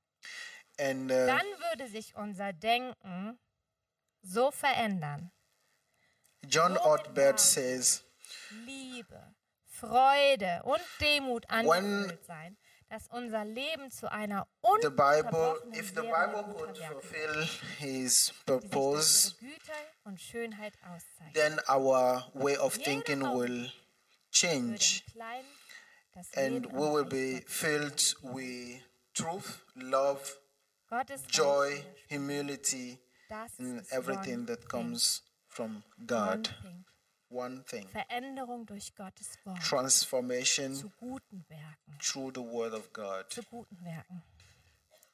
[0.79, 3.39] and uh, dann würde sich unser Denken
[4.23, 5.31] so verändern.
[6.49, 8.03] John Ortberg says,
[8.67, 9.35] Liebe,
[9.67, 12.57] Freude und Demut angefüllt sein,
[12.89, 14.47] dass unser Leben zu einer
[14.83, 19.73] the Bible, if the Bible could fulfill His purpose, ihre Güte
[20.05, 21.33] und Schönheit auszeichnen.
[21.35, 23.71] then our way of thinking will
[24.31, 25.03] change,
[26.37, 28.83] and we will be filled with
[29.15, 30.37] truth, love,
[31.29, 32.99] joy, humility,
[33.59, 36.49] and everything that comes from God.
[37.31, 41.99] One thing Veränderung durch Gottes Wort transformation zu guten Werken.
[41.99, 44.23] through the Word of God Zu guten Werken.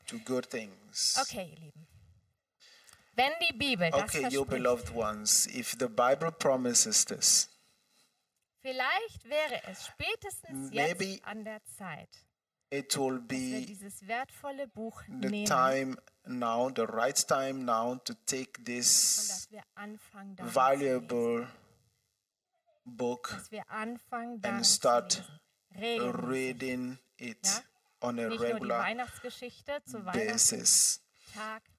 [0.09, 1.17] to good things.
[1.21, 1.87] Okay, ihr Lieben.
[3.15, 7.49] Wenn die Bibel das Okay, you verspricht, beloved ones, if the Bible promises this,
[8.63, 12.09] vielleicht wäre es spätestens Maybe jetzt an der Zeit,
[12.71, 18.63] it will be dieses wertvolle Buch the time now, the right time now to take
[18.65, 21.49] this dass wir anfangen, darin zu valuable
[22.85, 23.39] book lesen.
[23.39, 25.25] Dass wir anfangen, darin and start
[25.77, 27.63] reading it
[28.01, 31.01] on a Nicht nur die regular Weihnachtsgeschichte zu Weihnachten, basis.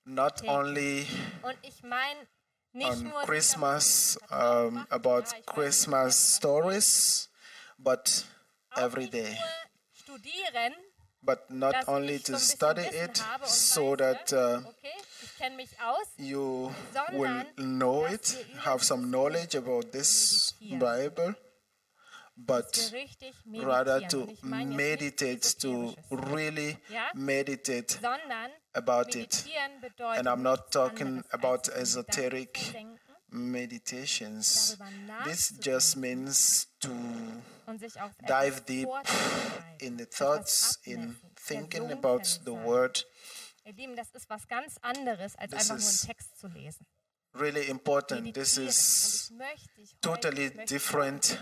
[0.05, 1.07] Not only
[1.41, 2.27] Und ich meine
[2.71, 7.29] nicht on Christmas, sicher, was wir um, about Ja, ich weiß, Christmas stories,
[7.77, 8.25] but
[8.75, 9.37] every day.
[10.09, 10.73] Studieren,
[11.21, 16.07] But not only to so ein bisschen study it so that uh, okay, mich aus,
[16.17, 16.71] you
[17.11, 20.53] will know it, have some knowledge about this.
[20.61, 21.35] Bible,
[22.37, 22.93] but
[23.61, 25.93] rather to Und ich meine jetzt meditate, to
[26.31, 26.77] really
[27.13, 27.99] meditate
[28.73, 29.45] about it.
[30.15, 32.73] And I'm not talking about als in Gedanken esoteric
[33.31, 34.77] meditations.
[35.25, 36.89] This just means to
[37.65, 38.87] und sich auf dive deep
[39.79, 43.05] in the thoughts, in thinking about the word.
[43.65, 46.47] Ihr Lieben, das ist was ganz anderes, als This einfach nur einen is Text zu
[46.47, 46.85] lesen.
[47.35, 48.33] Really important.
[48.33, 51.37] This is und ich möchte dich heute, totally different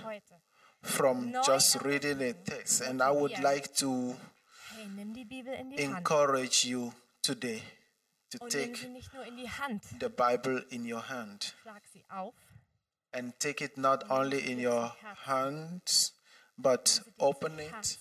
[0.81, 2.81] from just reading a text.
[2.81, 4.15] And I would like to
[4.75, 7.61] hey, nimm die Bibel in die Hand encourage you today
[8.31, 8.77] to und take
[9.59, 11.55] Hand, the Bible in your hand
[12.09, 12.33] auf,
[13.13, 16.13] and take it not only in your hands,
[16.57, 17.97] but open it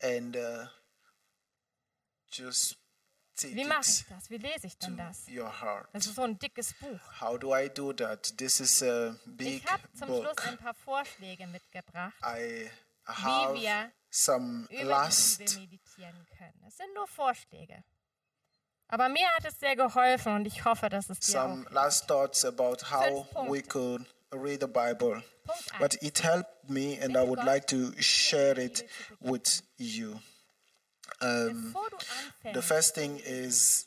[0.00, 0.66] and uh,
[2.30, 2.76] just
[3.36, 4.30] take Wie mache ich das?
[4.30, 5.26] Wie lese ich denn das?
[5.92, 7.20] Das ist so ein dickes Buch.
[7.20, 8.36] How do I do that?
[8.36, 10.46] This is a big Ich habe zum Schluss book.
[10.46, 12.70] ein paar Vorschläge mitgebracht, I
[13.06, 16.62] wie wir some über last meditieren können.
[16.66, 17.82] Es sind nur Vorschläge.
[18.88, 22.08] Aber mir hat es sehr geholfen und ich hoffe, dass es dir some auch last
[22.08, 25.22] thoughts about how we could read the Bible.
[25.78, 26.02] But 1.
[26.02, 28.84] it helped me, and I would like to share it
[29.20, 30.20] with you.
[31.20, 31.74] Um,
[32.52, 33.86] the first thing is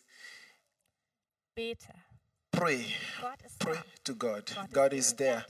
[2.52, 2.86] pray.
[3.60, 4.52] Pray to God.
[4.72, 5.46] God is there.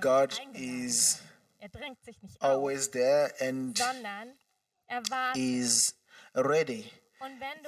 [0.00, 1.20] God is
[2.40, 3.80] always there and
[5.36, 5.94] is
[6.34, 6.90] ready,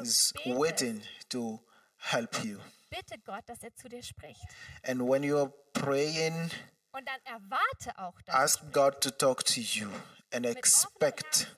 [0.00, 1.60] is waiting to
[1.98, 2.58] help you.
[2.90, 4.40] bitte Gott, dass er zu dir spricht.
[4.82, 6.50] And when you're praying,
[6.92, 9.88] Und dann erwarte auch, dass ask God to talk to you
[10.32, 11.54] and expect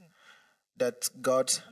[0.78, 1.62] that God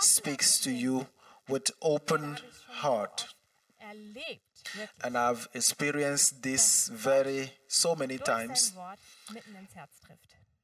[0.00, 1.06] speaks to you
[1.46, 3.36] with open habe ich schon so heart.
[3.78, 4.42] erlebt,
[5.02, 8.72] And I've experienced this very so many times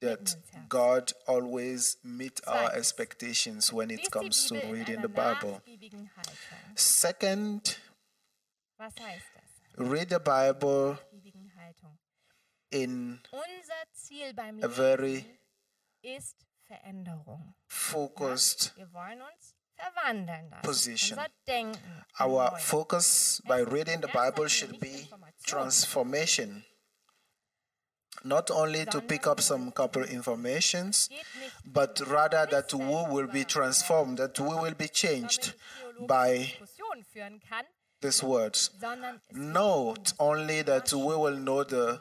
[0.00, 0.20] sein Wort mitten ins Herz trifft.
[0.20, 0.68] that Mitten ins Herz.
[0.68, 5.60] God always meet our expectations when it comes to reading the Bible.
[6.74, 7.78] Second,
[8.78, 9.90] Was heißt das?
[9.90, 10.98] read the Bible
[12.70, 15.24] in Unser Ziel beim a very
[16.02, 16.36] ist
[16.66, 17.54] Veränderung.
[17.66, 20.62] focused Wir wollen uns verwandeln lassen.
[20.62, 21.18] Position.
[22.20, 25.08] Our focus by reading the Bible should be
[25.44, 26.64] transformation.
[28.24, 31.08] Not only to pick up some couple informations,
[31.64, 35.54] but rather that we will be transformed, that we will be changed
[36.06, 36.52] by
[38.00, 38.70] these words.
[39.32, 42.00] Not only that we will know the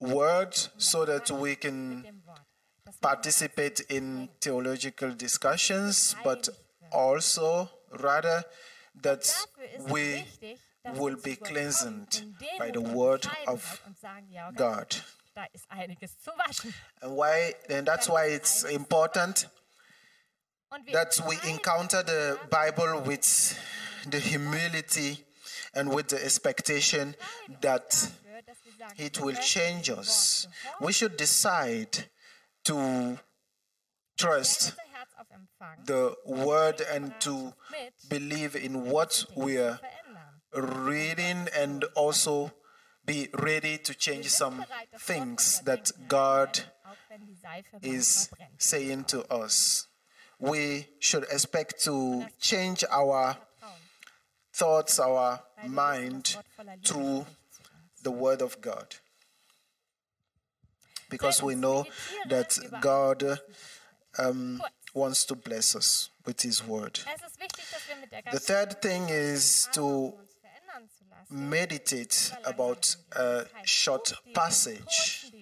[0.00, 2.40] word so that we can dem Wort.
[2.84, 6.48] Das participate in theological discussions, but
[6.90, 8.44] also rather
[9.02, 10.24] that dafür ist es we
[10.98, 12.24] will be cleansed
[12.58, 15.04] by the word of und sagen, ja, okay, God.
[15.40, 16.74] Da ist einiges zu waschen.
[17.00, 19.48] And why and that's why it's important
[20.92, 23.56] that we encounter the Bible with
[24.10, 25.24] the humility
[25.72, 27.16] and with the expectation
[27.62, 30.46] that dafür, dass wir sagen, it will change us.
[30.78, 32.10] We should decide
[32.64, 33.18] to
[34.18, 37.54] trust unser Herz auf Empfang the word and to
[38.10, 39.80] believe in what we are
[40.52, 42.52] reading and also
[43.10, 47.76] be ready to change some bereit, das Wort things that God auch wenn die Seife
[47.82, 49.88] is saying to us.
[50.38, 53.36] We should expect to change our
[54.52, 58.02] thoughts, our weil wir wissen, mind das Wort voller Liebe through spricht zu uns.
[58.02, 58.96] the Word of God.
[61.08, 61.86] Because we know
[62.28, 63.40] that God
[64.16, 64.62] um,
[64.94, 67.04] wants to bless us with His Word.
[67.12, 70.14] Es ist wichtig, dass wir mit der The third thing is to
[71.30, 75.32] meditate about a short passage.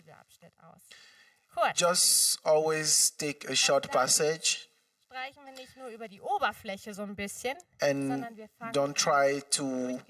[1.74, 4.68] Just always take a short passage.
[5.11, 8.24] Sprechen wir nicht nur über die Oberfläche so ein bisschen, And
[8.72, 10.01] don't try to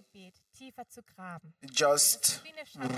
[1.70, 2.42] just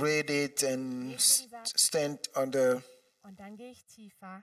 [0.01, 2.83] read it and stand on the
[3.23, 4.43] Und dann gehe ich tiefer.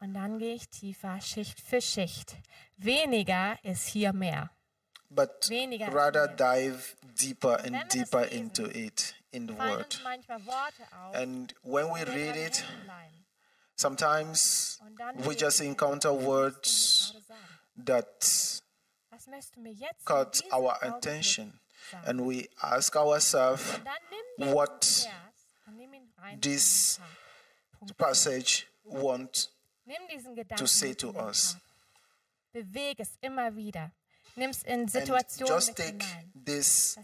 [0.00, 2.36] Und dann gehe ich tiefer, Schicht für Schicht.
[2.76, 4.50] Weniger ist hier mehr.
[5.10, 9.84] But Weniger rather dive deeper and deeper into it in the word.
[9.84, 12.64] uns manchmal Worte auf, And when we read it,
[13.76, 14.78] sometimes
[15.26, 17.84] we just encounter words möchtest du mir gerade sagen?
[17.86, 18.62] that
[19.10, 21.60] Was möchtest du mir jetzt in caught our attention.
[22.04, 25.08] And we ask ourselves, Und dann nimm diesen what Vers
[25.66, 27.78] und nimm ihn rein this in den Tag.
[27.78, 27.98] Punkt.
[27.98, 29.48] passage want
[30.56, 31.56] to say to us.
[32.52, 33.90] Bewege es immer wieder.
[34.38, 36.96] Nimm es in and just take this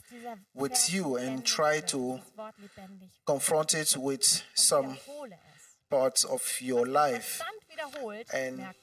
[0.54, 4.96] with you and try to das Wort lebendig confront it with some
[5.90, 7.42] parts of your life.
[8.32, 8.74] And er.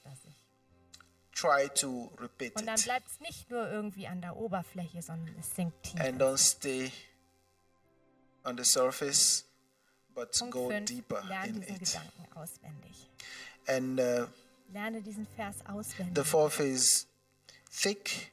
[1.33, 5.83] Try to repeat it bleibt es nicht nur irgendwie an der Oberfläche, sondern es sinkt
[5.83, 5.99] tief.
[6.01, 6.91] and don't stay
[8.43, 9.45] on the surface,
[10.13, 10.85] but Punkt go 5.
[10.85, 11.97] deeper in it.
[13.67, 14.27] And uh,
[14.73, 15.55] Lerne diesen Vers
[16.13, 17.07] the fourth is
[17.71, 18.30] take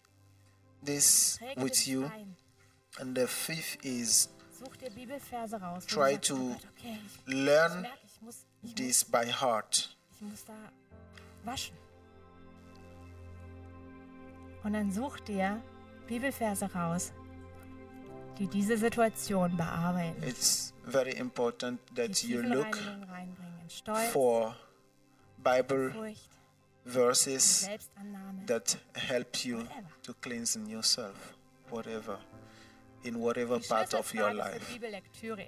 [0.88, 2.10] this with you.
[2.98, 4.28] And the fifth is
[5.86, 6.56] try to
[7.26, 7.86] learn
[8.74, 9.96] this by heart.
[14.64, 15.62] Und dann such dir
[16.08, 17.12] Bibelverse raus,
[18.38, 20.22] die diese Situation bearbeiten.
[20.24, 22.76] It's very important that you look
[24.12, 24.56] for
[25.38, 25.92] Bible
[26.88, 27.68] verses
[28.46, 29.66] that help you
[30.02, 31.36] to cleanse yourself,
[31.70, 32.18] whatever,
[33.04, 34.78] in whatever part of your life.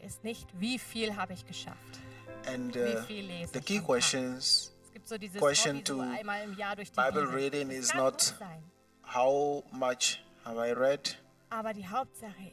[0.04, 2.00] Ist nicht, wie viel habe ich geschafft.
[2.46, 3.02] And uh,
[3.52, 4.72] the key questions,
[5.38, 8.34] Question to einmal im Jahr durch die Bible reading is not-
[9.02, 11.16] how much have I read?
[11.50, 11.86] Aber die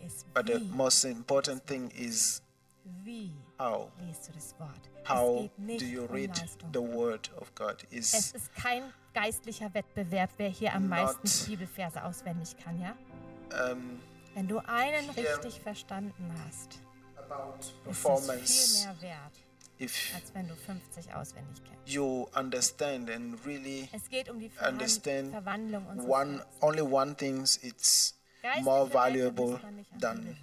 [0.05, 2.41] ist, But the most important thing is
[3.03, 3.89] wie how.
[4.05, 4.89] liest du das Wort?
[5.03, 6.71] es How do you um read Leistung.
[6.73, 7.85] the Word of God?
[7.91, 8.83] Es Is ist kein
[9.13, 12.95] geistlicher Wettbewerb, wer hier am meisten Bibelverse auswendig kann, ja?
[13.71, 13.99] um,
[14.35, 16.79] Wenn du einen richtig verstanden hast,
[17.89, 19.31] ist es viel mehr wert,
[19.79, 21.88] If als wenn du 50 auswendig kennst.
[21.93, 27.41] you understand and really Es geht um die understand Verwandlung unseres one only one thing
[27.61, 28.15] it's
[28.63, 29.59] more valuable
[29.99, 30.35] than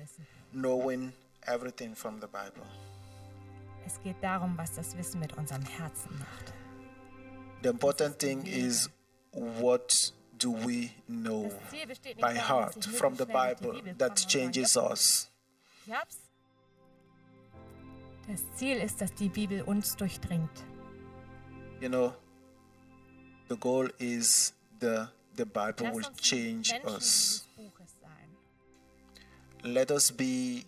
[0.52, 1.12] knowing
[1.46, 2.66] everything from the Bible.
[3.86, 6.52] Es geht darum, was das Wissen mit unserem Herzen macht.
[7.62, 8.88] The important thing is
[9.32, 13.76] what do we know Das Ziel besteht nicht by heart from the möglichst schnell durch
[13.78, 15.30] die Bible that changes us.
[18.26, 20.64] Das Ziel ist, dass die Bibel uns durchdringt.
[21.80, 22.14] You know,
[23.48, 27.46] the goal is the the Bible will change us.
[27.56, 29.72] dieses Buches sein.
[29.72, 30.64] Let us be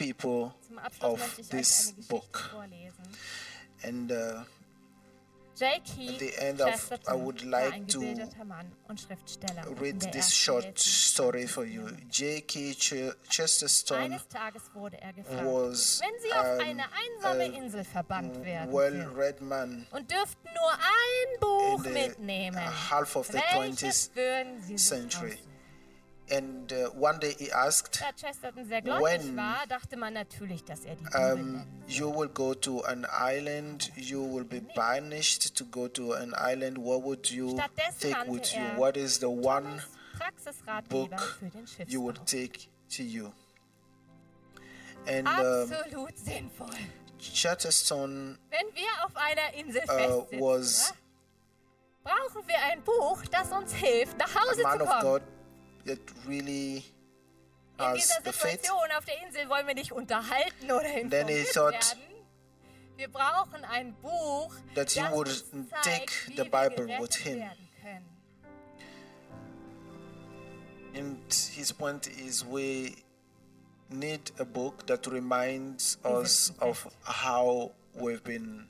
[0.00, 0.52] people
[1.02, 2.50] of möchte ich euch this book.
[3.82, 4.42] and uh,
[5.62, 5.84] At
[6.18, 9.66] the end of- I would like to gebildeter Mann und Schriftsteller.
[9.68, 11.86] in read this short story for you.
[12.10, 12.72] G.K.
[12.72, 18.72] Ch- Chesterton Eines Tages wurde er was wenn Sie auf eine a Insel verbannt werden
[18.72, 21.98] würden well-read man und dürften nur ein Buch in the
[22.90, 25.38] half of the 20th würden Sie century.
[26.30, 30.64] And uh, one day he asked, Da Chesterton sehr gläubig When, war, dachte man natürlich,
[30.64, 35.56] dass er die Bibel um, you will go to an island, you will be banished
[35.56, 36.78] to go to an island.
[36.78, 38.60] What would you Stattdessen take with you?
[38.60, 39.82] er What is the one
[40.88, 41.10] book
[41.88, 43.32] you would take to you?
[45.08, 46.76] And um, Absolut sinnvoll.
[47.18, 50.94] Chesterton Wenn wir auf einer Insel uh, was
[52.02, 55.39] brauchen wir ein Buch, das uns hilft, nach a Hause man zu of kommen.
[55.86, 56.84] That really
[57.78, 58.60] In dieser the faith.
[58.60, 62.00] Situation auf der Insel wollen wir nicht unterhalten oder informiert werden.
[62.96, 67.24] Wir brauchen ein Buch, that he das would uns take zeigt, wie the wir gerettet
[67.24, 68.06] werden können.
[70.94, 72.96] And his point is we
[73.88, 78.68] need a book that reminds us of how we've been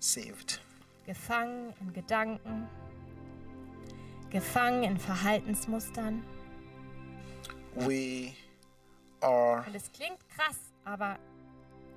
[0.00, 0.60] saved.
[1.06, 2.68] Gefangen in Gedanken,
[4.30, 6.22] gefangen in Verhaltensmustern.
[7.74, 8.32] We
[9.20, 11.18] are Und es klingt krass, aber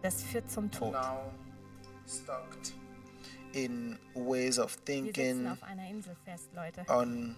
[0.02, 0.92] das führt zum Tod.
[0.92, 1.32] now
[2.08, 2.58] stuck
[3.54, 6.86] in ways of Wir sitzen thinking, auf einer Insel fest, Leute.
[6.88, 7.36] on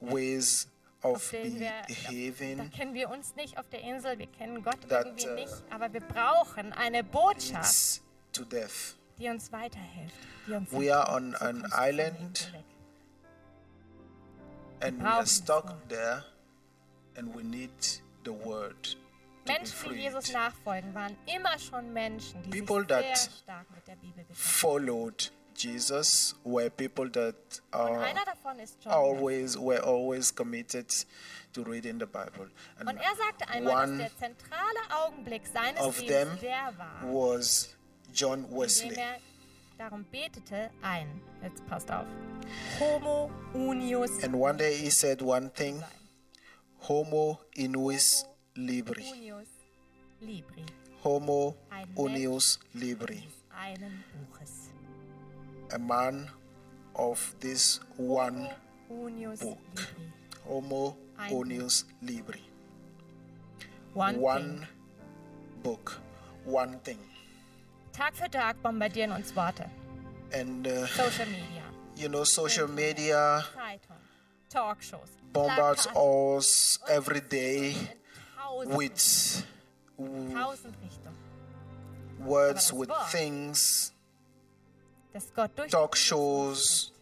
[0.00, 0.68] ways
[1.02, 4.88] Auf of wir, da behaving kennen wir uns nicht auf der Insel, wir kennen Gott
[4.88, 8.02] That, irgendwie uh, nicht, aber wir brauchen eine Botschaft,
[9.18, 10.16] die uns weiterhilft.
[10.46, 12.75] Die uns We are on an island weg.
[14.80, 16.24] And we are stuck there
[17.16, 17.70] and we need
[18.24, 18.96] the word
[19.46, 23.86] Menschen, die Jesus nachfolgen, waren immer schon Menschen, die People sich sehr that stark mit
[23.86, 24.24] der Bibel.
[24.32, 27.36] Followed Jesus were people that
[27.70, 28.92] are einer davon ist John.
[28.92, 30.92] always were always committed
[31.52, 32.50] to reading the Bible.
[32.78, 36.72] And Und er sagte einmal, one dass der zentrale Augenblick seines of Lebens them der
[36.76, 37.74] war, was
[38.12, 38.98] John Wesley.
[39.78, 42.06] Darum betete, ein, jetzt passt auf,
[42.80, 45.82] Homo unius And one day he said one thing,
[46.78, 48.24] Homo unius
[48.56, 49.04] libri.
[49.12, 49.48] unius
[50.22, 50.64] libri,
[51.02, 51.54] Homo
[51.96, 53.28] unius libri.
[53.54, 54.70] einen Buches.
[55.74, 56.30] A man
[56.94, 58.48] of this one
[58.90, 59.58] Unius book.
[59.74, 60.12] libri.
[60.48, 60.96] Homo
[61.30, 62.40] unius libri.
[63.92, 64.66] One, One thing.
[65.62, 66.00] book,
[66.44, 66.98] one thing.
[67.96, 69.64] Tag für Tag bombardieren uns Worte.
[70.32, 71.62] And uh, Social Media,
[71.96, 73.96] you know, social media Zeitung,
[74.50, 77.74] Talkshows, bombards us every day
[78.66, 79.44] with
[82.18, 83.92] words with things,
[85.12, 86.92] Dass Gott durch talk shows,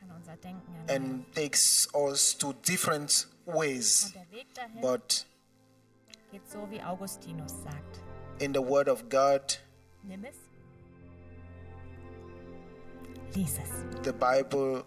[0.00, 1.02] kann unser Denken erneuern.
[1.04, 4.06] and takes us to different ways.
[4.06, 5.26] Und der Weg dahin But
[6.30, 7.98] geht so, wie Augustinus sagt.
[8.38, 9.58] in the Word of God,
[13.36, 14.02] Lies es.
[14.04, 14.84] the Bible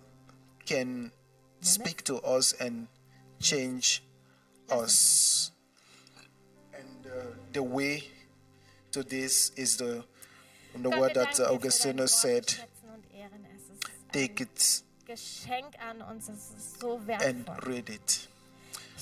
[0.66, 1.12] can
[1.62, 2.88] speak to us and
[3.40, 4.04] change
[4.70, 5.52] us.
[6.74, 8.04] And uh, the way
[8.92, 10.04] to this is the
[10.82, 13.64] the word that für dein Augustinus said schätzen und ehren es.
[13.70, 16.30] Es ist take it an uns.
[16.30, 18.28] Es ist so and read it.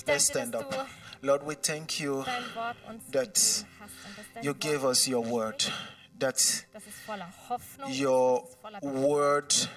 [0.06, 0.88] Let's stand up.
[1.22, 4.84] Lord, we thank you dein Wort uns that gegeben hast und dass dein you gave
[4.84, 5.72] us your word,
[6.18, 6.36] that
[6.72, 9.68] dass es voller Hoffnung your ist, dass es voller word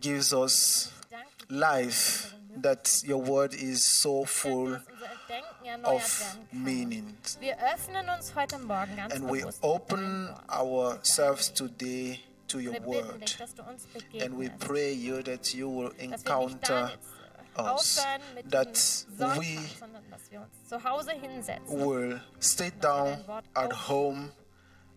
[0.00, 5.64] gives us Ich danke dir, life, that your word is so full dass unser Denken
[5.64, 7.16] erneuert of meaning.
[7.38, 13.20] Wir öffnen uns heute Morgen ganz And we open ourselves today to your word.
[13.20, 13.86] dich, dass du uns
[14.20, 16.92] And we pray you that you will dass wir nicht encounter
[17.58, 18.02] us,
[18.50, 19.06] that
[19.38, 23.18] we sondern dass wir uns zu Hause hinsetzen will stay down
[23.54, 24.30] at home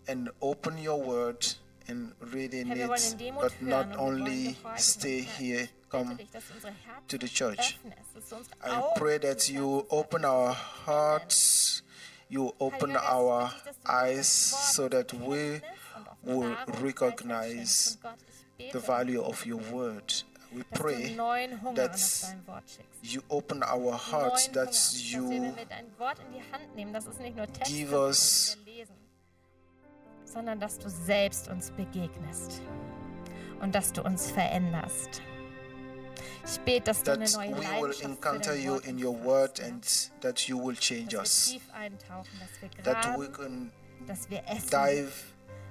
[0.07, 2.49] and open your word and wir
[2.87, 6.53] wollen it, but not hören und wir wollen only stay here, come dich, dass du
[6.55, 7.59] unsere Herzen to the church.
[7.83, 11.83] öffnest, dass du unsere I pray that you open our hearts,
[12.29, 15.61] you open our ich bitte dich, dass du eyes so that we
[16.23, 17.95] will recognize schenkst.
[17.95, 18.17] Und Gott,
[18.57, 20.25] ich bete, the value of your word.
[20.55, 23.13] We pray that nach deinem Wort schickst.
[23.13, 26.51] you open our hearts, that Hunger, dass wir, you wenn wir dein Wort in die
[26.53, 28.92] Hand nehmen, dass es nicht nur Texte give us- die wir lesen,
[30.33, 32.61] sondern dass du selbst uns begegnest
[33.61, 35.21] und dass du uns veränderst.
[36.45, 40.11] Ich bete, dass du eine that neue we will encounter you in your word and
[40.21, 41.51] that you will change us.
[41.51, 43.71] tief eintauchen, dass wir That we can
[44.07, 45.11] dass wir essen, dive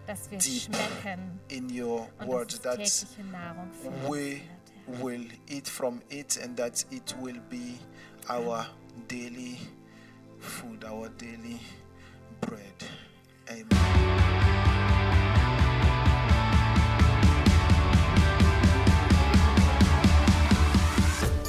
[0.07, 4.41] dass wir deep schmecken in your und word, dass that we
[4.87, 7.79] will eat from it and that it will be
[8.29, 8.67] our
[9.09, 9.59] daily
[10.41, 11.61] food, our daily
[12.41, 12.85] bread.
[13.49, 14.32] Amen.